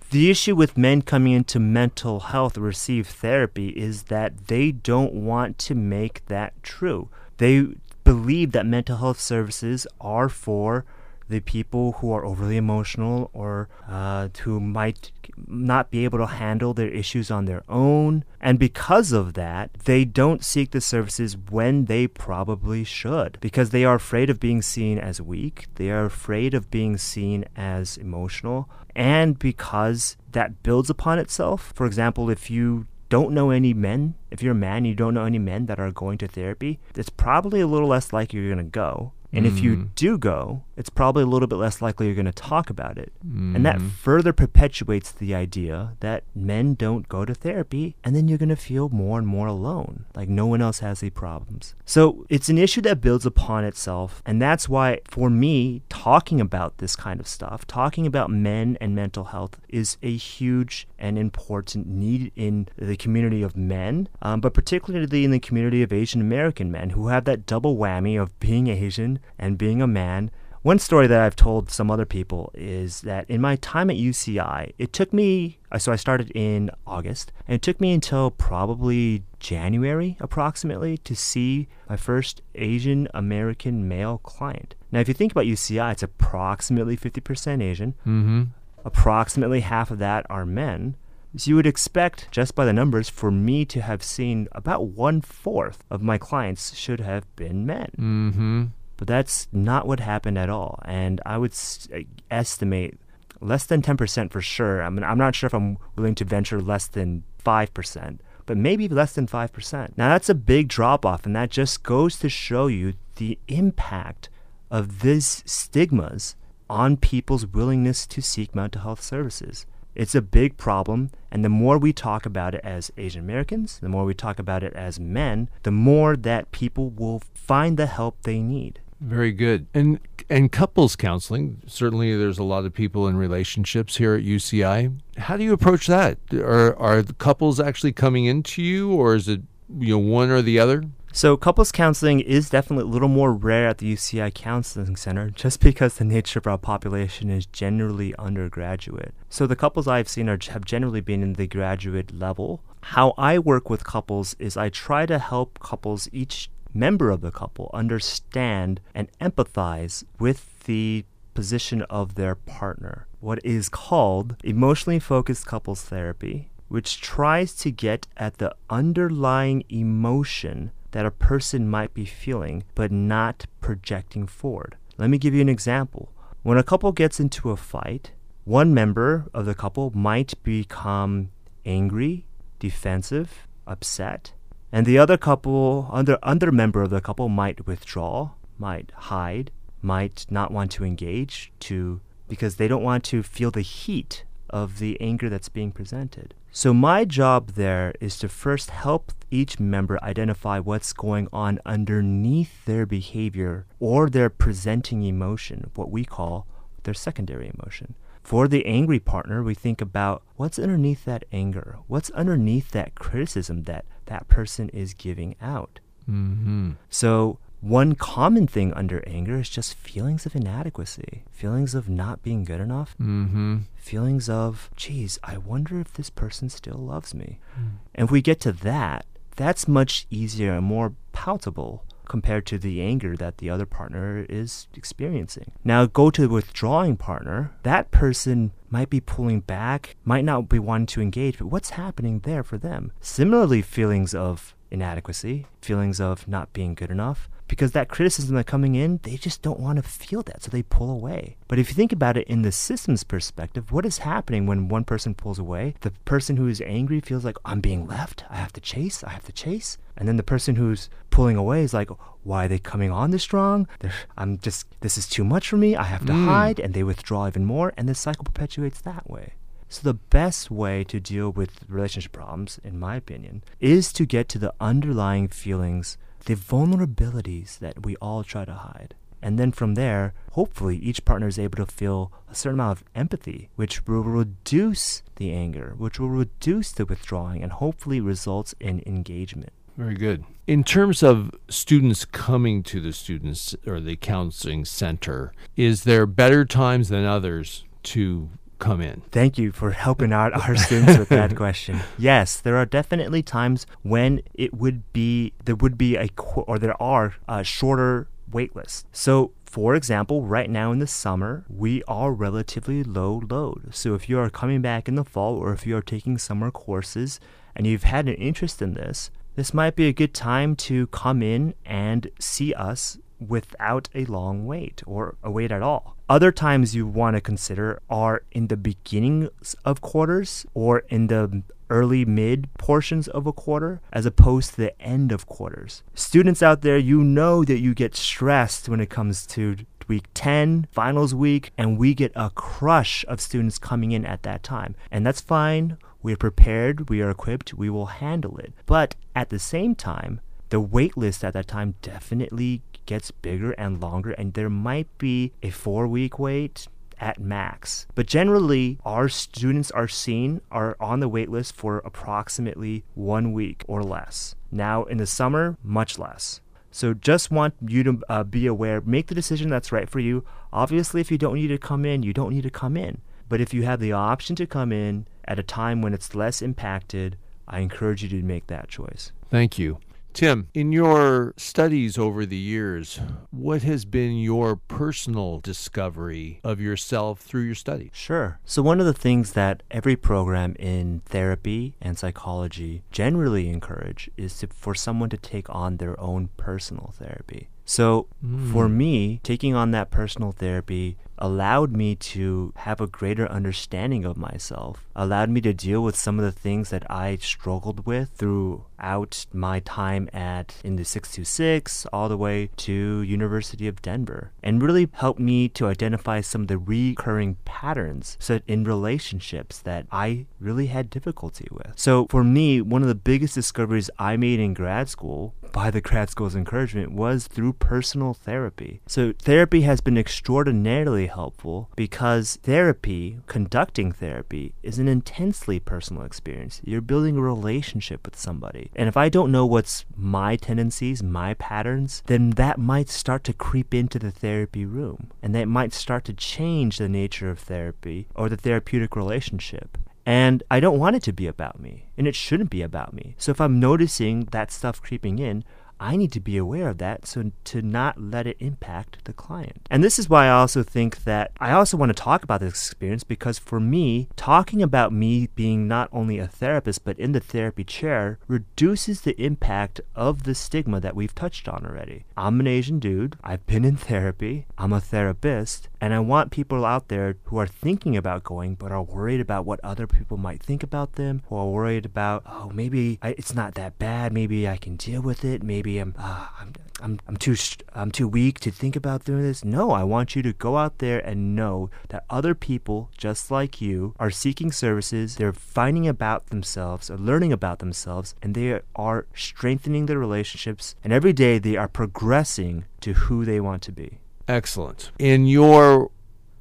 the 0.09 0.31
issue 0.31 0.55
with 0.55 0.77
men 0.77 1.01
coming 1.01 1.33
into 1.33 1.59
mental 1.59 2.21
health 2.21 2.57
receive 2.57 3.07
therapy 3.07 3.69
is 3.69 4.03
that 4.03 4.47
they 4.47 4.71
don't 4.71 5.13
want 5.13 5.57
to 5.59 5.75
make 5.75 6.25
that 6.27 6.63
true. 6.63 7.09
They 7.37 7.67
believe 8.03 8.51
that 8.53 8.65
mental 8.65 8.97
health 8.97 9.19
services 9.19 9.85
are 9.99 10.29
for 10.29 10.85
the 11.27 11.39
people 11.39 11.93
who 11.93 12.11
are 12.11 12.25
overly 12.25 12.57
emotional 12.57 13.29
or 13.33 13.67
uh, 13.87 14.29
who 14.43 14.59
might 14.59 15.11
not 15.47 15.89
be 15.89 16.03
able 16.05 16.19
to 16.19 16.25
handle 16.25 16.73
their 16.73 16.89
issues 16.89 17.31
on 17.31 17.45
their 17.45 17.63
own. 17.67 18.23
And 18.39 18.59
because 18.59 19.11
of 19.11 19.33
that, 19.33 19.73
they 19.85 20.05
don't 20.05 20.43
seek 20.43 20.71
the 20.71 20.81
services 20.81 21.35
when 21.49 21.85
they 21.85 22.07
probably 22.07 22.83
should 22.83 23.37
because 23.41 23.71
they 23.71 23.83
are 23.83 23.95
afraid 23.95 24.29
of 24.29 24.39
being 24.39 24.61
seen 24.61 24.99
as 24.99 25.21
weak. 25.21 25.67
They 25.75 25.89
are 25.89 26.05
afraid 26.05 26.53
of 26.53 26.69
being 26.69 26.97
seen 26.97 27.45
as 27.55 27.97
emotional. 27.97 28.69
And 28.95 29.37
because 29.37 30.15
that 30.31 30.63
builds 30.63 30.89
upon 30.89 31.19
itself. 31.19 31.73
For 31.75 31.85
example, 31.85 32.29
if 32.29 32.49
you 32.49 32.87
don't 33.09 33.33
know 33.33 33.49
any 33.49 33.73
men, 33.73 34.15
if 34.31 34.43
you're 34.43 34.51
a 34.51 34.55
man, 34.55 34.85
you 34.85 34.93
don't 34.93 35.13
know 35.13 35.25
any 35.25 35.39
men 35.39 35.65
that 35.67 35.79
are 35.79 35.91
going 35.91 36.17
to 36.19 36.27
therapy, 36.27 36.79
it's 36.95 37.09
probably 37.09 37.61
a 37.61 37.67
little 37.67 37.87
less 37.87 38.13
likely 38.13 38.39
you're 38.39 38.53
going 38.53 38.65
to 38.65 38.71
go. 38.71 39.13
And 39.31 39.45
mm. 39.45 39.49
if 39.49 39.59
you 39.59 39.75
mm. 39.75 39.95
do 39.95 40.17
go, 40.17 40.63
it's 40.77 40.89
probably 40.89 41.23
a 41.23 41.27
little 41.27 41.47
bit 41.47 41.55
less 41.55 41.81
likely 41.81 42.07
you're 42.07 42.15
going 42.15 42.25
to 42.25 42.31
talk 42.31 42.69
about 42.69 42.97
it. 42.97 43.13
Mm. 43.25 43.55
And 43.55 43.65
that 43.65 43.77
mm. 43.77 43.91
further 43.91 44.33
perpetuates 44.33 45.11
the 45.11 45.33
idea 45.33 45.93
that 46.01 46.23
men 46.33 46.73
don't 46.73 47.07
go 47.07 47.25
to 47.25 47.33
therapy, 47.33 47.95
and 48.03 48.15
then 48.15 48.27
you're 48.27 48.37
going 48.37 48.49
to 48.49 48.55
feel 48.55 48.89
more 48.89 49.17
and 49.17 49.27
more 49.27 49.47
alone, 49.47 50.05
like 50.15 50.29
no 50.29 50.45
one 50.45 50.61
else 50.61 50.79
has 50.79 50.99
these 50.99 51.11
problems. 51.11 51.75
So 51.85 52.25
it's 52.29 52.49
an 52.49 52.57
issue 52.57 52.81
that 52.81 53.01
builds 53.01 53.25
upon 53.25 53.63
itself. 53.63 54.21
And 54.25 54.41
that's 54.41 54.67
why, 54.67 54.99
for 55.05 55.29
me, 55.29 55.81
talking 55.89 56.41
about 56.41 56.77
this 56.77 56.95
kind 56.95 57.19
of 57.19 57.27
stuff, 57.27 57.65
talking 57.67 58.05
about 58.05 58.29
men 58.29 58.77
and 58.81 58.95
mental 58.95 59.25
health, 59.25 59.57
is 59.69 59.97
a 60.01 60.15
huge 60.15 60.87
and 60.97 61.17
important 61.17 61.87
need 61.87 62.31
in 62.35 62.67
the 62.77 62.97
community 62.97 63.41
of 63.41 63.55
men, 63.55 64.07
um, 64.21 64.41
but 64.41 64.53
particularly 64.53 65.23
in 65.23 65.31
the 65.31 65.39
community 65.39 65.81
of 65.81 65.93
Asian 65.93 66.21
American 66.21 66.71
men 66.71 66.91
who 66.91 67.07
have 67.07 67.25
that 67.25 67.45
double 67.45 67.77
whammy 67.77 68.19
of 68.21 68.37
being 68.39 68.67
Asian 68.67 69.19
and 69.37 69.57
being 69.57 69.81
a 69.81 69.87
man. 69.87 70.31
One 70.65 70.79
story 70.79 71.05
that 71.05 71.21
I've 71.21 71.35
told 71.35 71.69
some 71.69 71.91
other 71.91 72.07
people 72.07 72.51
is 72.55 73.01
that 73.01 73.29
in 73.29 73.39
my 73.39 73.55
time 73.57 73.91
at 73.91 73.97
UCI, 73.97 74.73
it 74.79 74.93
took 74.93 75.13
me, 75.13 75.59
uh, 75.71 75.77
so 75.77 75.91
I 75.91 75.95
started 75.95 76.31
in 76.31 76.71
August, 76.87 77.31
and 77.47 77.53
it 77.53 77.61
took 77.61 77.79
me 77.79 77.93
until 77.93 78.31
probably 78.31 79.21
January 79.39 80.17
approximately 80.19 80.97
to 80.97 81.15
see 81.15 81.67
my 81.87 81.97
first 81.97 82.41
Asian 82.55 83.07
American 83.13 83.87
male 83.87 84.17
client. 84.17 84.73
Now, 84.91 85.01
if 85.01 85.07
you 85.07 85.13
think 85.13 85.33
about 85.33 85.45
UCI, 85.45 85.91
it's 85.91 86.01
approximately 86.01 86.97
50% 86.97 87.61
Asian. 87.61 87.93
Mm-hmm. 87.99 88.43
Approximately 88.83 89.59
half 89.59 89.91
of 89.91 89.99
that 89.99 90.25
are 90.31 90.47
men. 90.47 90.95
So 91.37 91.49
you 91.49 91.57
would 91.57 91.67
expect, 91.67 92.27
just 92.31 92.55
by 92.55 92.65
the 92.65 92.73
numbers, 92.73 93.07
for 93.07 93.29
me 93.29 93.65
to 93.65 93.81
have 93.81 94.01
seen 94.01 94.47
about 94.51 94.87
one 94.87 95.21
fourth 95.21 95.83
of 95.91 96.01
my 96.01 96.17
clients 96.17 96.73
should 96.73 97.01
have 97.01 97.23
been 97.35 97.67
men. 97.67 97.91
Mm-hmm. 97.99 98.63
But 98.97 99.07
that's 99.07 99.47
not 99.51 99.87
what 99.87 99.99
happened 99.99 100.37
at 100.37 100.49
all. 100.49 100.79
And 100.85 101.21
I 101.25 101.37
would 101.37 101.53
uh, 101.93 101.99
estimate 102.31 102.97
less 103.41 103.65
than 103.65 103.81
10% 103.81 104.31
for 104.31 104.41
sure. 104.41 104.83
I 104.83 104.89
mean, 104.89 105.03
I'm 105.03 105.17
not 105.17 105.35
sure 105.35 105.47
if 105.47 105.53
I'm 105.53 105.77
willing 105.95 106.15
to 106.15 106.25
venture 106.25 106.61
less 106.61 106.87
than 106.87 107.23
5%, 107.45 108.19
but 108.45 108.57
maybe 108.57 108.87
less 108.87 109.13
than 109.13 109.27
5%. 109.27 109.97
Now, 109.97 110.09
that's 110.09 110.29
a 110.29 110.35
big 110.35 110.67
drop 110.67 111.05
off, 111.05 111.25
and 111.25 111.35
that 111.35 111.49
just 111.49 111.83
goes 111.83 112.17
to 112.19 112.29
show 112.29 112.67
you 112.67 112.93
the 113.15 113.37
impact 113.47 114.29
of 114.71 115.01
these 115.01 115.43
stigmas 115.45 116.35
on 116.69 116.97
people's 116.97 117.45
willingness 117.45 118.07
to 118.07 118.21
seek 118.21 118.55
mental 118.55 118.81
health 118.81 119.01
services. 119.01 119.65
It's 119.93 120.15
a 120.15 120.21
big 120.21 120.57
problem, 120.57 121.11
and 121.31 121.45
the 121.45 121.49
more 121.49 121.77
we 121.77 121.93
talk 121.93 122.25
about 122.25 122.53
it 122.53 122.61
as 122.65 122.91
Asian 122.97 123.21
Americans, 123.21 123.79
the 123.79 123.87
more 123.87 124.03
we 124.03 124.13
talk 124.13 124.39
about 124.39 124.61
it 124.61 124.73
as 124.73 124.99
men, 124.99 125.49
the 125.63 125.71
more 125.71 126.17
that 126.17 126.51
people 126.51 126.89
will 126.89 127.21
find 127.33 127.77
the 127.77 127.85
help 127.85 128.23
they 128.23 128.39
need. 128.39 128.81
Very 128.99 129.31
good. 129.31 129.67
And 129.73 129.99
and 130.29 130.51
couples 130.51 130.95
counseling, 130.95 131.61
certainly 131.67 132.15
there's 132.15 132.39
a 132.39 132.43
lot 132.43 132.65
of 132.65 132.73
people 132.73 133.07
in 133.07 133.17
relationships 133.17 133.97
here 133.97 134.15
at 134.15 134.23
UCI. 134.23 134.97
How 135.17 135.37
do 135.37 135.43
you 135.43 135.53
approach 135.53 135.87
that? 135.87 136.17
Are 136.33 136.75
are 136.77 137.01
the 137.01 137.13
couples 137.13 137.59
actually 137.59 137.91
coming 137.91 138.25
into 138.25 138.63
you 138.63 138.91
or 138.93 139.15
is 139.15 139.27
it 139.27 139.41
you 139.77 139.93
know 139.93 139.99
one 139.99 140.29
or 140.29 140.41
the 140.41 140.59
other? 140.59 140.83
So, 141.15 141.37
couples 141.37 141.71
counseling 141.71 142.19
is 142.19 142.49
definitely 142.49 142.83
a 142.83 142.91
little 142.91 143.07
more 143.07 143.31
rare 143.31 143.69
at 143.69 143.77
the 143.77 143.93
UCI 143.93 144.33
Counseling 144.33 144.97
Center 144.97 145.29
just 145.29 145.61
because 145.61 145.95
the 145.95 146.03
nature 146.03 146.39
of 146.39 146.45
our 146.45 146.57
population 146.57 147.29
is 147.29 147.45
generally 147.45 148.13
undergraduate. 148.19 149.13
So, 149.29 149.47
the 149.47 149.55
couples 149.55 149.87
I've 149.87 150.09
seen 150.09 150.27
are, 150.27 150.37
have 150.49 150.65
generally 150.65 150.99
been 150.99 151.23
in 151.23 151.33
the 151.33 151.47
graduate 151.47 152.13
level. 152.13 152.65
How 152.81 153.13
I 153.17 153.39
work 153.39 153.69
with 153.69 153.85
couples 153.85 154.35
is 154.39 154.57
I 154.57 154.67
try 154.67 155.05
to 155.05 155.17
help 155.17 155.57
couples, 155.59 156.09
each 156.11 156.49
member 156.75 157.09
of 157.09 157.21
the 157.21 157.31
couple, 157.31 157.71
understand 157.73 158.81
and 158.93 159.07
empathize 159.19 160.03
with 160.19 160.63
the 160.65 161.05
position 161.33 161.81
of 161.83 162.15
their 162.15 162.35
partner. 162.35 163.07
What 163.19 163.39
is 163.43 163.69
called 163.69 164.35
emotionally 164.43 164.99
focused 164.99 165.45
couples 165.45 165.81
therapy, 165.81 166.49
which 166.67 167.01
tries 167.01 167.55
to 167.55 167.71
get 167.71 168.07
at 168.17 168.37
the 168.37 168.55
underlying 168.69 169.63
emotion 169.69 170.71
that 170.91 171.05
a 171.05 171.11
person 171.11 171.69
might 171.69 171.93
be 171.93 172.05
feeling, 172.05 172.63
but 172.73 172.91
not 172.91 173.45
projecting 173.61 174.27
forward. 174.27 174.77
Let 174.97 175.09
me 175.09 175.17
give 175.17 175.33
you 175.33 175.41
an 175.41 175.49
example. 175.49 176.11
When 176.43 176.57
a 176.57 176.63
couple 176.63 176.91
gets 176.91 177.19
into 177.19 177.51
a 177.51 177.57
fight, 177.57 178.11
one 178.45 178.73
member 178.73 179.25
of 179.33 179.45
the 179.45 179.55
couple 179.55 179.91
might 179.95 180.41
become 180.43 181.31
angry, 181.65 182.27
defensive, 182.59 183.47
upset, 183.67 184.33
and 184.71 184.85
the 184.85 184.97
other 184.97 185.17
couple, 185.17 185.89
other, 185.91 186.17
other 186.23 186.51
member 186.51 186.81
of 186.81 186.89
the 186.89 187.01
couple 187.01 187.29
might 187.29 187.65
withdraw, 187.65 188.31
might 188.57 188.91
hide, 188.95 189.51
might 189.81 190.25
not 190.29 190.51
want 190.51 190.71
to 190.71 190.83
engage 190.83 191.51
to 191.61 192.01
because 192.27 192.55
they 192.55 192.67
don't 192.67 192.83
want 192.83 193.03
to 193.05 193.21
feel 193.23 193.51
the 193.51 193.61
heat 193.61 194.23
of 194.49 194.79
the 194.79 194.99
anger 194.99 195.29
that's 195.29 195.49
being 195.49 195.71
presented. 195.71 196.33
So, 196.51 196.73
my 196.73 197.03
job 197.03 197.51
there 197.51 197.93
is 197.99 198.17
to 198.19 198.29
first 198.29 198.69
help 198.69 199.11
each 199.29 199.59
member 199.59 200.01
identify 200.01 200.59
what's 200.59 200.93
going 200.93 201.27
on 201.33 201.59
underneath 201.65 202.63
their 202.63 202.85
behavior 202.85 203.65
or 203.79 204.09
their 204.09 204.29
presenting 204.29 205.03
emotion, 205.03 205.69
what 205.75 205.91
we 205.91 206.05
call 206.05 206.47
their 206.83 206.93
secondary 206.93 207.51
emotion. 207.53 207.95
For 208.25 208.47
the 208.47 208.65
angry 208.65 208.99
partner, 208.99 209.43
we 209.43 209.53
think 209.53 209.81
about 209.81 210.23
what's 210.35 210.57
underneath 210.57 211.05
that 211.05 211.25
anger, 211.31 211.77
what's 211.85 212.09
underneath 212.09 212.71
that 212.71 212.95
criticism 212.95 213.63
that 213.65 213.85
that 214.07 214.27
person 214.27 214.69
is 214.69 214.95
giving 214.95 215.35
out. 215.39 215.79
Mm-hmm. 216.09 216.71
So, 216.89 217.37
one 217.61 217.93
common 217.93 218.47
thing 218.47 218.73
under 218.73 219.03
anger 219.07 219.37
is 219.37 219.47
just 219.47 219.75
feelings 219.75 220.25
of 220.25 220.35
inadequacy, 220.35 221.23
feelings 221.31 221.75
of 221.75 221.87
not 221.87 222.23
being 222.23 222.43
good 222.45 222.59
enough, 222.59 222.95
Mm-hmm. 222.99 223.57
feelings 223.75 224.27
of, 224.27 224.71
geez, 224.75 225.19
I 225.23 225.37
wonder 225.37 225.79
if 225.79 225.93
this 225.93 226.09
person 226.09 226.49
still 226.49 226.79
loves 226.79 227.13
me. 227.13 227.37
Mm. 227.59 227.71
And 227.93 228.05
if 228.05 228.11
we 228.11 228.23
get 228.23 228.39
to 228.41 228.51
that, 228.51 229.05
that's 229.35 229.67
much 229.67 230.07
easier 230.09 230.53
and 230.55 230.65
more 230.65 230.93
palatable 231.11 231.83
compared 232.07 232.45
to 232.47 232.57
the 232.57 232.81
anger 232.81 233.15
that 233.17 233.37
the 233.37 233.49
other 233.49 233.65
partner 233.65 234.25
is 234.29 234.67
experiencing. 234.73 235.51
Now, 235.63 235.85
go 235.85 236.09
to 236.09 236.21
the 236.21 236.29
withdrawing 236.29 236.97
partner. 236.97 237.51
That 237.63 237.91
person 237.91 238.51
might 238.69 238.89
be 238.89 238.99
pulling 238.99 239.41
back, 239.41 239.95
might 240.03 240.25
not 240.25 240.49
be 240.49 240.59
wanting 240.59 240.87
to 240.87 241.01
engage, 241.01 241.37
but 241.37 241.47
what's 241.47 241.71
happening 241.71 242.19
there 242.19 242.43
for 242.43 242.57
them? 242.57 242.91
Similarly, 243.01 243.61
feelings 243.61 244.13
of 244.13 244.55
inadequacy, 244.71 245.47
feelings 245.61 245.99
of 246.01 246.27
not 246.27 246.51
being 246.53 246.75
good 246.75 246.91
enough, 246.91 247.29
because 247.47 247.71
that 247.73 247.89
criticism 247.89 248.35
that's 248.35 248.49
coming 248.49 248.75
in, 248.75 248.99
they 249.03 249.17
just 249.17 249.41
don't 249.41 249.59
want 249.59 249.77
to 249.77 249.83
feel 249.83 250.23
that, 250.23 250.43
so 250.43 250.49
they 250.49 250.63
pull 250.63 250.89
away. 250.89 251.37
But 251.47 251.59
if 251.59 251.69
you 251.69 251.75
think 251.75 251.91
about 251.93 252.17
it 252.17 252.27
in 252.27 252.41
the 252.41 252.51
system's 252.51 253.03
perspective, 253.03 253.71
what 253.71 253.85
is 253.85 253.99
happening 253.99 254.45
when 254.45 254.67
one 254.67 254.83
person 254.83 255.13
pulls 255.13 255.37
away? 255.39 255.75
The 255.81 255.91
person 256.05 256.37
who 256.37 256.47
is 256.47 256.61
angry 256.61 256.99
feels 257.01 257.23
like, 257.23 257.37
I'm 257.45 257.61
being 257.61 257.85
left, 257.87 258.23
I 258.29 258.37
have 258.37 258.53
to 258.53 258.61
chase, 258.61 259.03
I 259.03 259.11
have 259.11 259.25
to 259.25 259.31
chase. 259.31 259.77
And 259.97 260.07
then 260.07 260.17
the 260.17 260.23
person 260.23 260.55
who's 260.55 260.89
pulling 261.09 261.37
away 261.37 261.61
is 261.61 261.73
like, 261.73 261.89
why 262.23 262.45
are 262.45 262.47
they 262.47 262.59
coming 262.59 262.91
on 262.91 263.11
this 263.11 263.21
strong? 263.23 263.67
They're, 263.79 263.93
I'm 264.17 264.39
just, 264.39 264.65
this 264.81 264.97
is 264.97 265.07
too 265.07 265.23
much 265.23 265.47
for 265.49 265.57
me, 265.57 265.75
I 265.75 265.83
have 265.83 266.05
to 266.07 266.13
Mm. 266.13 266.25
hide, 266.25 266.59
and 266.59 266.73
they 266.73 266.83
withdraw 266.83 267.27
even 267.27 267.45
more, 267.45 267.73
and 267.77 267.87
the 267.87 267.95
cycle 267.95 268.23
perpetuates 268.23 268.81
that 268.81 269.09
way. 269.09 269.33
So, 269.69 269.81
the 269.83 269.93
best 269.95 270.51
way 270.51 270.83
to 270.85 270.99
deal 270.99 271.31
with 271.31 271.65
relationship 271.67 272.11
problems, 272.11 272.59
in 272.63 272.79
my 272.79 272.95
opinion, 272.95 273.43
is 273.59 273.91
to 273.93 274.05
get 274.05 274.29
to 274.29 274.39
the 274.39 274.53
underlying 274.59 275.27
feelings, 275.27 275.97
the 276.25 276.35
vulnerabilities 276.35 277.59
that 277.59 277.85
we 277.85 277.95
all 277.97 278.23
try 278.23 278.45
to 278.45 278.53
hide. 278.53 278.95
And 279.21 279.39
then 279.39 279.51
from 279.51 279.73
there, 279.73 280.13
hopefully, 280.33 280.77
each 280.77 281.03
partner 281.03 281.27
is 281.27 281.39
able 281.39 281.57
to 281.57 281.65
feel 281.65 282.11
a 282.29 282.35
certain 282.35 282.59
amount 282.59 282.79
of 282.79 282.87
empathy, 282.93 283.49
which 283.55 283.87
will 283.87 284.03
reduce 284.03 285.01
the 285.15 285.31
anger, 285.31 285.73
which 285.77 285.99
will 285.99 286.09
reduce 286.09 286.71
the 286.71 286.85
withdrawing, 286.85 287.41
and 287.41 287.51
hopefully 287.51 287.99
results 287.99 288.53
in 288.59 288.83
engagement. 288.85 289.51
Very 289.77 289.95
good. 289.95 290.23
In 290.47 290.63
terms 290.63 291.01
of 291.01 291.31
students 291.49 292.05
coming 292.05 292.63
to 292.63 292.79
the 292.79 292.93
students 292.93 293.55
or 293.65 293.79
the 293.79 293.95
counseling 293.95 294.63
center, 294.63 295.33
is 295.55 295.85
there 295.85 296.05
better 296.05 296.45
times 296.45 296.89
than 296.89 297.03
others 297.03 297.63
to 297.83 298.29
come 298.59 298.81
in? 298.81 299.01
Thank 299.11 299.37
you 299.37 299.51
for 299.51 299.71
helping 299.71 300.13
out 300.13 300.33
our 300.33 300.55
students 300.65 300.97
with 300.97 301.09
that 301.09 301.35
question. 301.35 301.81
Yes, 301.97 302.39
there 302.39 302.57
are 302.57 302.65
definitely 302.65 303.23
times 303.23 303.65
when 303.83 304.21
it 304.33 304.53
would 304.53 304.91
be 304.93 305.33
there 305.45 305.55
would 305.55 305.77
be 305.77 305.95
a 305.95 306.09
or 306.35 306.59
there 306.59 306.81
are 306.81 307.15
uh, 307.27 307.43
shorter 307.43 308.07
wait 308.31 308.55
lists. 308.55 308.85
So, 308.91 309.31
for 309.45 309.75
example, 309.75 310.23
right 310.23 310.49
now 310.49 310.71
in 310.71 310.79
the 310.79 310.87
summer, 310.87 311.45
we 311.49 311.83
are 311.87 312.11
relatively 312.11 312.83
low 312.83 313.21
load. 313.29 313.73
So, 313.73 313.93
if 313.93 314.09
you 314.09 314.19
are 314.19 314.29
coming 314.29 314.61
back 314.61 314.87
in 314.87 314.95
the 314.95 315.05
fall 315.05 315.37
or 315.37 315.53
if 315.53 315.65
you 315.65 315.77
are 315.77 315.81
taking 315.81 316.17
summer 316.17 316.51
courses 316.51 317.19
and 317.55 317.65
you've 317.65 317.83
had 317.83 318.07
an 318.07 318.15
interest 318.15 318.61
in 318.61 318.73
this, 318.73 319.09
this 319.35 319.53
might 319.53 319.75
be 319.75 319.87
a 319.87 319.93
good 319.93 320.13
time 320.13 320.55
to 320.55 320.87
come 320.87 321.21
in 321.21 321.53
and 321.65 322.09
see 322.19 322.53
us 322.53 322.97
without 323.19 323.89
a 323.93 324.05
long 324.05 324.45
wait 324.45 324.81
or 324.85 325.15
a 325.23 325.31
wait 325.31 325.51
at 325.51 325.61
all. 325.61 325.95
Other 326.07 326.31
times 326.31 326.75
you 326.75 326.85
want 326.85 327.15
to 327.15 327.21
consider 327.21 327.81
are 327.89 328.23
in 328.31 328.47
the 328.47 328.57
beginning 328.57 329.29
of 329.63 329.81
quarters 329.81 330.45
or 330.53 330.79
in 330.89 331.07
the 331.07 331.43
early 331.69 332.05
mid 332.05 332.47
portions 332.59 333.07
of 333.07 333.25
a 333.25 333.33
quarter 333.33 333.81
as 333.91 334.05
opposed 334.05 334.51
to 334.51 334.57
the 334.57 334.81
end 334.81 335.11
of 335.11 335.25
quarters. 335.25 335.83
Students 335.93 336.43
out 336.43 336.61
there, 336.61 336.77
you 336.77 337.03
know 337.03 337.43
that 337.43 337.59
you 337.59 337.73
get 337.73 337.95
stressed 337.95 338.69
when 338.69 338.79
it 338.79 338.89
comes 338.89 339.25
to 339.27 339.57
week 339.87 340.05
10, 340.13 340.67
finals 340.71 341.13
week, 341.13 341.51
and 341.57 341.77
we 341.77 341.93
get 341.93 342.11
a 342.15 342.29
crush 342.31 343.05
of 343.07 343.21
students 343.21 343.57
coming 343.57 343.91
in 343.91 344.05
at 344.05 344.23
that 344.23 344.43
time. 344.43 344.75
And 344.91 345.05
that's 345.05 345.21
fine. 345.21 345.77
We're 346.01 346.17
prepared, 346.17 346.89
we 346.89 347.01
are 347.01 347.09
equipped, 347.09 347.53
we 347.53 347.69
will 347.69 347.87
handle 347.87 348.37
it. 348.37 348.53
But 348.65 348.95
at 349.15 349.29
the 349.29 349.39
same 349.39 349.73
time, 349.73 350.21
the 350.49 350.59
wait 350.59 350.95
list 350.95 351.23
at 351.23 351.33
that 351.33 351.47
time 351.47 351.75
definitely 351.81 352.61
gets 352.85 353.11
bigger 353.11 353.51
and 353.53 353.81
longer, 353.81 354.11
and 354.11 354.33
there 354.33 354.49
might 354.49 354.87
be 354.97 355.33
a 355.41 355.49
four 355.49 355.87
week 355.87 356.19
wait 356.19 356.67
at 356.99 357.19
max. 357.19 357.87
But 357.95 358.07
generally, 358.07 358.79
our 358.85 359.09
students 359.09 359.71
are 359.71 359.87
seen 359.87 360.41
are 360.51 360.77
on 360.79 360.99
the 360.99 361.09
wait 361.09 361.29
list 361.29 361.55
for 361.55 361.79
approximately 361.79 362.83
one 362.93 363.33
week 363.33 363.63
or 363.67 363.83
less. 363.83 364.35
Now, 364.51 364.83
in 364.83 364.97
the 364.97 365.07
summer, 365.07 365.57
much 365.63 365.99
less. 365.99 366.41
So 366.71 366.93
just 366.93 367.31
want 367.31 367.53
you 367.65 367.83
to 367.83 368.01
uh, 368.09 368.23
be 368.23 368.47
aware, 368.47 368.81
make 368.81 369.07
the 369.07 369.15
decision 369.15 369.49
that's 369.49 369.71
right 369.71 369.89
for 369.89 369.99
you. 369.99 370.25
Obviously, 370.51 370.99
if 371.01 371.09
you 371.09 371.17
don't 371.17 371.35
need 371.35 371.47
to 371.47 371.57
come 371.57 371.85
in, 371.85 372.03
you 372.03 372.13
don't 372.13 372.33
need 372.33 372.43
to 372.43 372.49
come 372.49 372.75
in. 372.75 373.01
But 373.29 373.41
if 373.41 373.53
you 373.53 373.63
have 373.63 373.79
the 373.79 373.93
option 373.93 374.35
to 374.35 374.45
come 374.45 374.71
in 374.71 375.07
at 375.25 375.39
a 375.39 375.43
time 375.43 375.81
when 375.81 375.93
it's 375.93 376.13
less 376.13 376.41
impacted, 376.41 377.17
I 377.47 377.59
encourage 377.59 378.03
you 378.03 378.09
to 378.09 378.21
make 378.23 378.47
that 378.47 378.67
choice. 378.67 379.11
Thank 379.29 379.57
you. 379.57 379.79
Tim, 380.15 380.47
in 380.53 380.71
your 380.71 381.33
studies 381.35 381.97
over 381.97 382.25
the 382.25 382.37
years, 382.37 383.01
what 383.31 383.63
has 383.63 383.83
been 383.83 384.15
your 384.15 384.55
personal 384.55 385.41
discovery 385.41 386.39
of 386.41 386.61
yourself 386.61 387.19
through 387.19 387.41
your 387.41 387.53
study? 387.53 387.91
Sure. 387.93 388.39
So, 388.45 388.61
one 388.61 388.79
of 388.79 388.85
the 388.85 388.93
things 388.93 389.33
that 389.33 389.61
every 389.69 389.97
program 389.97 390.55
in 390.57 391.01
therapy 391.05 391.75
and 391.81 391.97
psychology 391.97 392.83
generally 392.93 393.49
encourage 393.49 394.09
is 394.15 394.39
to, 394.39 394.47
for 394.47 394.73
someone 394.73 395.09
to 395.09 395.17
take 395.17 395.49
on 395.49 395.77
their 395.77 395.99
own 395.99 396.29
personal 396.37 396.93
therapy. 396.97 397.49
So, 397.65 398.07
for 398.21 398.67
hmm. 398.67 398.77
me, 398.77 399.19
taking 399.21 399.53
on 399.53 399.71
that 399.71 399.89
personal 399.91 400.31
therapy 400.31 400.97
allowed 401.17 401.71
me 401.71 401.95
to 401.95 402.53
have 402.57 402.79
a 402.79 402.87
greater 402.87 403.29
understanding 403.31 404.05
of 404.05 404.17
myself, 404.17 404.85
allowed 404.95 405.29
me 405.29 405.41
to 405.41 405.53
deal 405.53 405.81
with 405.81 405.95
some 405.95 406.19
of 406.19 406.25
the 406.25 406.31
things 406.31 406.69
that 406.69 406.89
I 406.91 407.15
struggled 407.17 407.85
with 407.85 408.09
through 408.11 408.65
out 408.79 409.25
my 409.33 409.59
time 409.59 410.09
at 410.13 410.55
in 410.63 410.75
the 410.75 410.85
626 410.85 411.85
all 411.87 412.09
the 412.09 412.17
way 412.17 412.49
to 412.57 413.01
University 413.01 413.67
of 413.67 413.81
Denver 413.81 414.31
and 414.43 414.61
really 414.61 414.89
helped 414.93 415.19
me 415.19 415.49
to 415.49 415.67
identify 415.67 416.21
some 416.21 416.41
of 416.41 416.47
the 416.47 416.57
recurring 416.57 417.37
patterns 417.45 418.17
in 418.47 418.63
relationships 418.63 419.59
that 419.59 419.87
I 419.91 420.25
really 420.39 420.67
had 420.67 420.89
difficulty 420.89 421.47
with. 421.51 421.73
So 421.75 422.07
for 422.09 422.23
me, 422.23 422.61
one 422.61 422.81
of 422.81 422.87
the 422.87 422.95
biggest 422.95 423.35
discoveries 423.35 423.89
I 423.97 424.17
made 424.17 424.39
in 424.39 424.53
grad 424.53 424.89
school 424.89 425.33
by 425.51 425.71
the 425.71 425.81
grad 425.81 426.09
school's 426.09 426.35
encouragement 426.35 426.91
was 426.91 427.27
through 427.27 427.53
personal 427.53 428.13
therapy. 428.13 428.81
So 428.87 429.13
therapy 429.13 429.61
has 429.61 429.81
been 429.81 429.97
extraordinarily 429.97 431.07
helpful 431.07 431.69
because 431.75 432.37
therapy, 432.43 433.19
conducting 433.27 433.91
therapy, 433.91 434.53
is 434.63 434.79
an 434.79 434.87
intensely 434.87 435.59
personal 435.59 436.03
experience. 436.03 436.61
You're 436.63 436.81
building 436.81 437.17
a 437.17 437.21
relationship 437.21 438.05
with 438.05 438.17
somebody. 438.17 438.64
And 438.75 438.87
if 438.87 438.97
I 438.97 439.09
don't 439.09 439.31
know 439.31 439.45
what's 439.45 439.85
my 439.95 440.35
tendencies, 440.35 441.03
my 441.03 441.33
patterns, 441.35 442.03
then 442.07 442.31
that 442.31 442.57
might 442.57 442.89
start 442.89 443.23
to 443.25 443.33
creep 443.33 443.73
into 443.73 443.99
the 443.99 444.11
therapy 444.11 444.65
room. 444.65 445.11
And 445.21 445.35
that 445.35 445.47
might 445.47 445.73
start 445.73 446.05
to 446.05 446.13
change 446.13 446.77
the 446.77 446.89
nature 446.89 447.29
of 447.29 447.39
therapy 447.39 448.07
or 448.15 448.29
the 448.29 448.37
therapeutic 448.37 448.95
relationship. 448.95 449.77
And 450.05 450.43
I 450.51 450.59
don't 450.59 450.77
want 450.77 450.95
it 450.95 451.03
to 451.03 451.13
be 451.13 451.25
about 451.25 451.59
me, 451.59 451.87
and 451.97 452.07
it 452.07 452.13
shouldn't 452.13 452.51
be 452.51 452.61
about 452.61 452.93
me. 452.93 453.15
So 453.17 453.31
if 453.31 453.41
I'm 453.41 453.59
noticing 453.59 454.25
that 454.25 454.51
stuff 454.51 454.79
creeping 454.79 455.17
in, 455.17 455.43
I 455.85 455.97
need 455.97 456.11
to 456.13 456.19
be 456.19 456.35
aware 456.35 456.69
of 456.69 456.79
that 456.79 457.05
so 457.05 457.31
to 457.43 457.61
not 457.61 458.01
let 458.01 458.25
it 458.25 458.37
impact 458.39 459.05
the 459.05 459.13
client. 459.13 459.67
And 459.69 459.83
this 459.83 459.99
is 459.99 460.09
why 460.09 460.25
I 460.25 460.31
also 460.31 460.63
think 460.63 461.03
that 461.03 461.29
I 461.39 461.51
also 461.51 461.77
want 461.77 461.95
to 461.95 462.03
talk 462.03 462.23
about 462.23 462.39
this 462.39 462.53
experience 462.53 463.03
because 463.03 463.37
for 463.37 463.59
me, 463.59 464.09
talking 464.15 464.63
about 464.63 464.91
me 464.91 465.29
being 465.35 465.67
not 465.67 465.89
only 465.91 466.17
a 466.17 466.25
therapist 466.25 466.83
but 466.83 466.97
in 466.97 467.11
the 467.11 467.19
therapy 467.19 467.63
chair 467.63 468.17
reduces 468.27 469.01
the 469.01 469.21
impact 469.21 469.79
of 469.95 470.23
the 470.23 470.33
stigma 470.33 470.79
that 470.79 470.95
we've 470.95 471.13
touched 471.13 471.47
on 471.47 471.63
already. 471.67 472.05
I'm 472.17 472.39
an 472.39 472.47
Asian 472.47 472.79
dude, 472.79 473.17
I've 473.23 473.45
been 473.45 473.63
in 473.63 473.77
therapy, 473.77 474.47
I'm 474.57 474.73
a 474.73 474.81
therapist, 474.81 475.69
and 475.79 475.93
I 475.93 475.99
want 475.99 476.31
people 476.31 476.65
out 476.65 476.87
there 476.87 477.17
who 477.25 477.37
are 477.37 477.45
thinking 477.45 477.95
about 477.95 478.23
going 478.23 478.55
but 478.55 478.71
are 478.71 478.81
worried 478.81 479.19
about 479.19 479.45
what 479.45 479.59
other 479.63 479.85
people 479.85 480.17
might 480.17 480.41
think 480.41 480.63
about 480.63 480.93
them, 480.93 481.21
who 481.29 481.35
are 481.35 481.47
worried 481.47 481.85
about, 481.85 482.23
oh, 482.25 482.49
maybe 482.51 482.97
I, 483.03 483.09
it's 483.19 483.35
not 483.35 483.53
that 483.53 483.77
bad, 483.77 484.11
maybe 484.11 484.47
I 484.47 484.57
can 484.57 484.77
deal 484.77 485.03
with 485.03 485.23
it, 485.23 485.43
maybe 485.43 485.74
I'm, 485.79 485.95
uh, 485.97 486.27
I'm, 486.39 486.53
I'm, 486.81 486.99
I'm 487.07 487.17
too, 487.17 487.35
I'm 487.73 487.91
too 487.91 488.07
weak 488.07 488.39
to 488.41 488.51
think 488.51 488.75
about 488.75 489.05
doing 489.05 489.21
this. 489.21 489.43
No, 489.43 489.71
I 489.71 489.83
want 489.83 490.15
you 490.15 490.21
to 490.23 490.33
go 490.33 490.57
out 490.57 490.79
there 490.79 490.99
and 490.99 491.35
know 491.35 491.69
that 491.89 492.05
other 492.09 492.35
people 492.35 492.89
just 492.97 493.31
like 493.31 493.61
you 493.61 493.95
are 493.99 494.11
seeking 494.11 494.51
services. 494.51 495.15
They're 495.15 495.33
finding 495.33 495.87
about 495.87 496.27
themselves 496.27 496.89
or 496.89 496.97
learning 496.97 497.33
about 497.33 497.59
themselves, 497.59 498.15
and 498.21 498.35
they 498.35 498.59
are 498.75 499.07
strengthening 499.13 499.85
their 499.85 499.99
relationships. 499.99 500.75
And 500.83 500.91
every 500.91 501.13
day 501.13 501.39
they 501.39 501.55
are 501.55 501.67
progressing 501.67 502.65
to 502.81 502.93
who 502.93 503.25
they 503.25 503.39
want 503.39 503.61
to 503.63 503.71
be. 503.71 503.99
Excellent. 504.27 504.91
In 504.99 505.25
your 505.27 505.91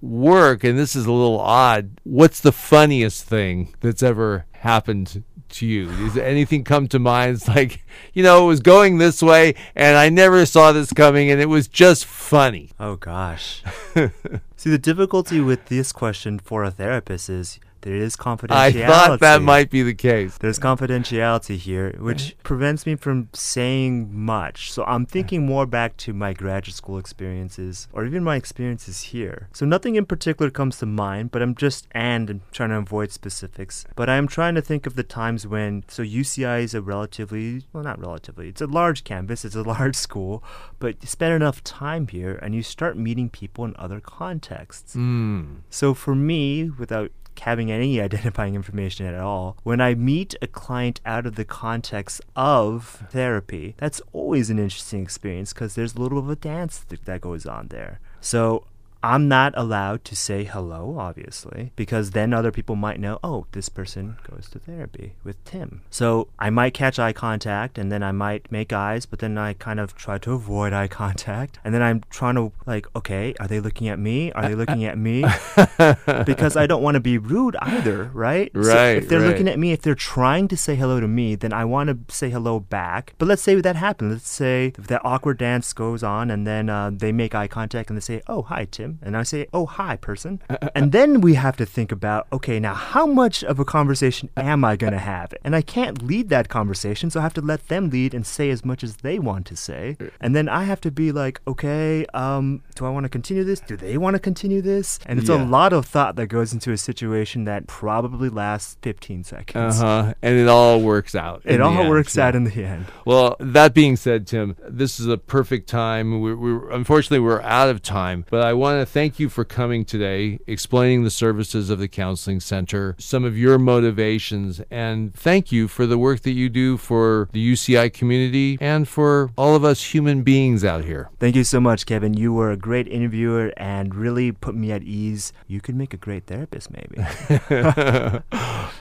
work, 0.00 0.64
and 0.64 0.78
this 0.78 0.94
is 0.94 1.06
a 1.06 1.12
little 1.12 1.40
odd, 1.40 2.00
what's 2.04 2.40
the 2.40 2.52
funniest 2.52 3.24
thing 3.24 3.74
that's 3.80 4.02
ever 4.02 4.46
happened 4.52 5.22
to 5.54 5.66
you? 5.66 5.86
Does 5.86 6.16
anything 6.16 6.64
come 6.64 6.88
to 6.88 6.98
mind? 6.98 7.36
It's 7.36 7.48
like, 7.48 7.84
you 8.12 8.22
know, 8.22 8.44
it 8.44 8.48
was 8.48 8.60
going 8.60 8.98
this 8.98 9.22
way 9.22 9.54
and 9.74 9.96
I 9.96 10.08
never 10.08 10.46
saw 10.46 10.72
this 10.72 10.92
coming 10.92 11.30
and 11.30 11.40
it 11.40 11.48
was 11.48 11.68
just 11.68 12.04
funny. 12.04 12.70
Oh, 12.78 12.96
gosh. 12.96 13.62
See, 14.56 14.70
the 14.70 14.78
difficulty 14.78 15.40
with 15.40 15.66
this 15.66 15.92
question 15.92 16.38
for 16.38 16.64
a 16.64 16.70
therapist 16.70 17.28
is 17.28 17.60
there 17.84 17.94
is 17.94 18.16
confidentiality. 18.16 18.82
I 18.82 18.86
thought 18.86 19.20
that 19.20 19.42
might 19.42 19.68
be 19.68 19.82
the 19.82 19.94
case. 19.94 20.38
There's 20.38 20.58
confidentiality 20.58 21.58
here, 21.58 21.94
which 21.98 22.34
prevents 22.42 22.86
me 22.86 22.96
from 22.96 23.28
saying 23.34 24.08
much. 24.10 24.72
So 24.72 24.84
I'm 24.84 25.04
thinking 25.04 25.44
more 25.44 25.66
back 25.66 25.98
to 25.98 26.14
my 26.14 26.32
graduate 26.32 26.74
school 26.74 26.96
experiences 26.96 27.86
or 27.92 28.06
even 28.06 28.24
my 28.24 28.36
experiences 28.36 29.02
here. 29.02 29.48
So 29.52 29.66
nothing 29.66 29.96
in 29.96 30.06
particular 30.06 30.50
comes 30.50 30.78
to 30.78 30.86
mind, 30.86 31.30
but 31.30 31.42
I'm 31.42 31.54
just 31.54 31.86
and 31.90 32.30
I'm 32.30 32.42
trying 32.52 32.70
to 32.70 32.76
avoid 32.76 33.12
specifics. 33.12 33.84
But 33.94 34.08
I'm 34.08 34.28
trying 34.28 34.54
to 34.54 34.62
think 34.62 34.86
of 34.86 34.96
the 34.96 35.02
times 35.02 35.46
when 35.46 35.84
so 35.86 36.02
UCI 36.02 36.62
is 36.62 36.72
a 36.72 36.80
relatively 36.80 37.66
well 37.74 37.84
not 37.84 38.00
relatively, 38.00 38.48
it's 38.48 38.62
a 38.62 38.66
large 38.66 39.04
campus, 39.04 39.44
it's 39.44 39.54
a 39.54 39.62
large 39.74 39.94
school, 39.94 40.42
but 40.78 40.96
you 41.02 41.06
spend 41.06 41.34
enough 41.34 41.62
time 41.62 42.08
here 42.08 42.38
and 42.40 42.54
you 42.54 42.62
start 42.62 42.96
meeting 42.96 43.28
people 43.28 43.66
in 43.66 43.74
other 43.78 44.00
contexts. 44.00 44.96
Mm. 44.96 45.58
So 45.68 45.92
for 45.92 46.14
me, 46.14 46.70
without 46.70 47.12
having 47.40 47.70
any 47.70 48.00
identifying 48.00 48.54
information 48.54 49.06
at 49.06 49.14
all. 49.14 49.56
When 49.62 49.80
I 49.80 49.94
meet 49.94 50.34
a 50.42 50.46
client 50.46 51.00
out 51.04 51.26
of 51.26 51.36
the 51.36 51.44
context 51.44 52.20
of 52.36 53.06
therapy, 53.10 53.74
that's 53.78 54.00
always 54.12 54.50
an 54.50 54.58
interesting 54.58 55.02
experience 55.02 55.52
because 55.52 55.74
there's 55.74 55.94
a 55.94 56.00
little 56.00 56.20
bit 56.20 56.24
of 56.24 56.30
a 56.30 56.36
dance 56.36 56.84
that 56.88 57.20
goes 57.20 57.46
on 57.46 57.68
there. 57.68 58.00
So 58.20 58.64
I'm 59.04 59.28
not 59.28 59.52
allowed 59.54 60.02
to 60.06 60.16
say 60.16 60.44
hello, 60.44 60.96
obviously, 60.98 61.72
because 61.76 62.12
then 62.12 62.32
other 62.32 62.50
people 62.50 62.74
might 62.74 62.98
know, 62.98 63.18
oh, 63.22 63.44
this 63.52 63.68
person 63.68 64.16
goes 64.30 64.48
to 64.52 64.58
therapy 64.58 65.12
with 65.22 65.44
Tim. 65.44 65.82
So 65.90 66.28
I 66.38 66.48
might 66.48 66.72
catch 66.72 66.98
eye 66.98 67.12
contact 67.12 67.76
and 67.76 67.92
then 67.92 68.02
I 68.02 68.12
might 68.12 68.50
make 68.50 68.72
eyes, 68.72 69.04
but 69.04 69.18
then 69.18 69.36
I 69.36 69.52
kind 69.52 69.78
of 69.78 69.94
try 69.94 70.16
to 70.16 70.32
avoid 70.32 70.72
eye 70.72 70.88
contact. 70.88 71.58
And 71.64 71.74
then 71.74 71.82
I'm 71.82 72.02
trying 72.08 72.36
to, 72.36 72.52
like, 72.64 72.86
okay, 72.96 73.34
are 73.38 73.46
they 73.46 73.60
looking 73.60 73.88
at 73.88 73.98
me? 73.98 74.32
Are 74.32 74.48
they 74.48 74.54
looking 74.54 74.86
at 74.86 74.96
me? 74.96 75.20
because 76.24 76.56
I 76.56 76.66
don't 76.66 76.82
want 76.82 76.94
to 76.94 77.00
be 77.00 77.18
rude 77.18 77.56
either, 77.60 78.04
right? 78.14 78.50
Right. 78.54 78.64
So 78.64 78.86
if 78.86 79.08
they're 79.10 79.20
right. 79.20 79.28
looking 79.28 79.48
at 79.48 79.58
me, 79.58 79.72
if 79.72 79.82
they're 79.82 79.94
trying 79.94 80.48
to 80.48 80.56
say 80.56 80.76
hello 80.76 80.98
to 81.00 81.08
me, 81.08 81.34
then 81.34 81.52
I 81.52 81.66
want 81.66 81.90
to 81.90 82.14
say 82.14 82.30
hello 82.30 82.58
back. 82.58 83.12
But 83.18 83.28
let's 83.28 83.42
say 83.42 83.54
that 83.56 83.76
happens. 83.76 84.12
Let's 84.12 84.30
say 84.30 84.72
that 84.78 85.02
awkward 85.04 85.36
dance 85.36 85.74
goes 85.74 86.02
on 86.02 86.30
and 86.30 86.46
then 86.46 86.70
uh, 86.70 86.90
they 86.90 87.12
make 87.12 87.34
eye 87.34 87.48
contact 87.48 87.90
and 87.90 87.98
they 87.98 88.00
say, 88.00 88.22
oh, 88.28 88.40
hi, 88.40 88.64
Tim 88.64 88.93
and 89.02 89.16
I 89.16 89.22
say, 89.22 89.46
"Oh, 89.52 89.66
hi, 89.66 89.96
person," 89.96 90.40
and 90.74 90.92
then 90.92 91.20
we 91.20 91.34
have 91.34 91.56
to 91.56 91.66
think 91.66 91.90
about, 91.92 92.26
okay, 92.32 92.58
now 92.60 92.74
how 92.74 93.06
much 93.06 93.42
of 93.44 93.58
a 93.58 93.64
conversation 93.64 94.28
am 94.36 94.64
I 94.64 94.76
going 94.76 94.92
to 94.92 94.98
have? 94.98 95.32
And 95.44 95.54
I 95.56 95.62
can't 95.62 96.02
lead 96.02 96.28
that 96.30 96.48
conversation, 96.48 97.10
so 97.10 97.20
I 97.20 97.22
have 97.22 97.34
to 97.34 97.40
let 97.40 97.68
them 97.68 97.90
lead 97.90 98.14
and 98.14 98.26
say 98.26 98.50
as 98.50 98.64
much 98.64 98.82
as 98.84 98.96
they 98.98 99.18
want 99.18 99.46
to 99.46 99.56
say, 99.56 99.96
and 100.20 100.34
then 100.34 100.48
I 100.48 100.64
have 100.64 100.80
to 100.82 100.90
be 100.90 101.12
like, 101.12 101.40
okay, 101.46 102.06
um, 102.14 102.62
do 102.74 102.84
I 102.86 102.90
want 102.90 103.04
to 103.04 103.08
continue 103.08 103.44
this? 103.44 103.60
Do 103.60 103.76
they 103.76 103.96
want 103.98 104.14
to 104.14 104.20
continue 104.20 104.60
this? 104.62 104.98
And 105.06 105.18
it's 105.18 105.28
Yeah. 105.28 105.42
a 105.42 105.44
lot 105.44 105.72
of 105.72 105.86
thought 105.86 106.16
that 106.16 106.26
goes 106.26 106.52
into 106.52 106.72
a 106.72 106.76
situation 106.76 107.44
that 107.44 107.66
probably 107.66 108.28
lasts 108.28 108.76
15 108.82 109.24
seconds. 109.24 109.80
Uh 109.80 109.84
huh. 110.04 110.14
And 110.22 110.36
it 110.38 110.48
all 110.48 110.80
works 110.80 111.14
out. 111.14 111.42
It 111.44 111.60
all 111.60 111.76
end, 111.78 111.88
works 111.88 112.16
yeah. 112.16 112.26
out 112.28 112.34
in 112.36 112.44
the 112.44 112.64
end. 112.64 112.86
Well, 113.04 113.36
that 113.40 113.74
being 113.74 113.96
said, 113.96 114.26
Tim, 114.26 114.56
this 114.68 114.98
is 115.00 115.06
a 115.06 115.16
perfect 115.18 115.68
time. 115.68 116.20
We, 116.20 116.34
we 116.34 116.58
unfortunately 116.72 117.20
we're 117.20 117.42
out 117.42 117.68
of 117.68 117.82
time, 117.82 118.24
but 118.30 118.42
I 118.44 118.52
want 118.52 118.80
to 118.84 118.90
thank 118.90 119.18
you 119.18 119.28
for 119.28 119.44
coming 119.44 119.84
today, 119.84 120.38
explaining 120.46 121.04
the 121.04 121.10
services 121.10 121.70
of 121.70 121.78
the 121.78 121.88
counseling 121.88 122.40
center, 122.40 122.94
some 122.98 123.24
of 123.24 123.36
your 123.36 123.58
motivations, 123.58 124.60
and 124.70 125.14
thank 125.14 125.50
you 125.50 125.68
for 125.68 125.86
the 125.86 125.96
work 125.96 126.20
that 126.20 126.32
you 126.32 126.48
do 126.48 126.76
for 126.76 127.28
the 127.32 127.52
UCI 127.52 127.92
community 127.92 128.58
and 128.60 128.86
for 128.86 129.30
all 129.36 129.54
of 129.54 129.64
us 129.64 129.94
human 129.94 130.22
beings 130.22 130.64
out 130.64 130.84
here. 130.84 131.08
Thank 131.18 131.36
you 131.36 131.44
so 131.44 131.60
much, 131.60 131.86
Kevin. 131.86 132.14
You 132.14 132.32
were 132.32 132.50
a 132.50 132.56
great 132.56 132.86
interviewer 132.88 133.52
and 133.56 133.94
really 133.94 134.32
put 134.32 134.54
me 134.54 134.70
at 134.72 134.82
ease. 134.82 135.32
You 135.46 135.60
could 135.60 135.74
make 135.74 135.94
a 135.94 135.98
great 135.98 136.26
therapist, 136.26 136.70
maybe. 136.70 137.02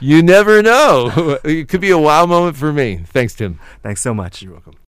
you 0.00 0.22
never 0.22 0.62
know. 0.62 1.38
It 1.44 1.68
could 1.68 1.80
be 1.80 1.90
a 1.90 1.98
wow 1.98 2.26
moment 2.26 2.56
for 2.56 2.72
me. 2.72 3.04
Thanks, 3.06 3.34
Tim. 3.34 3.58
Thanks 3.82 4.00
so 4.00 4.14
much. 4.14 4.42
You're 4.42 4.52
welcome. 4.52 4.74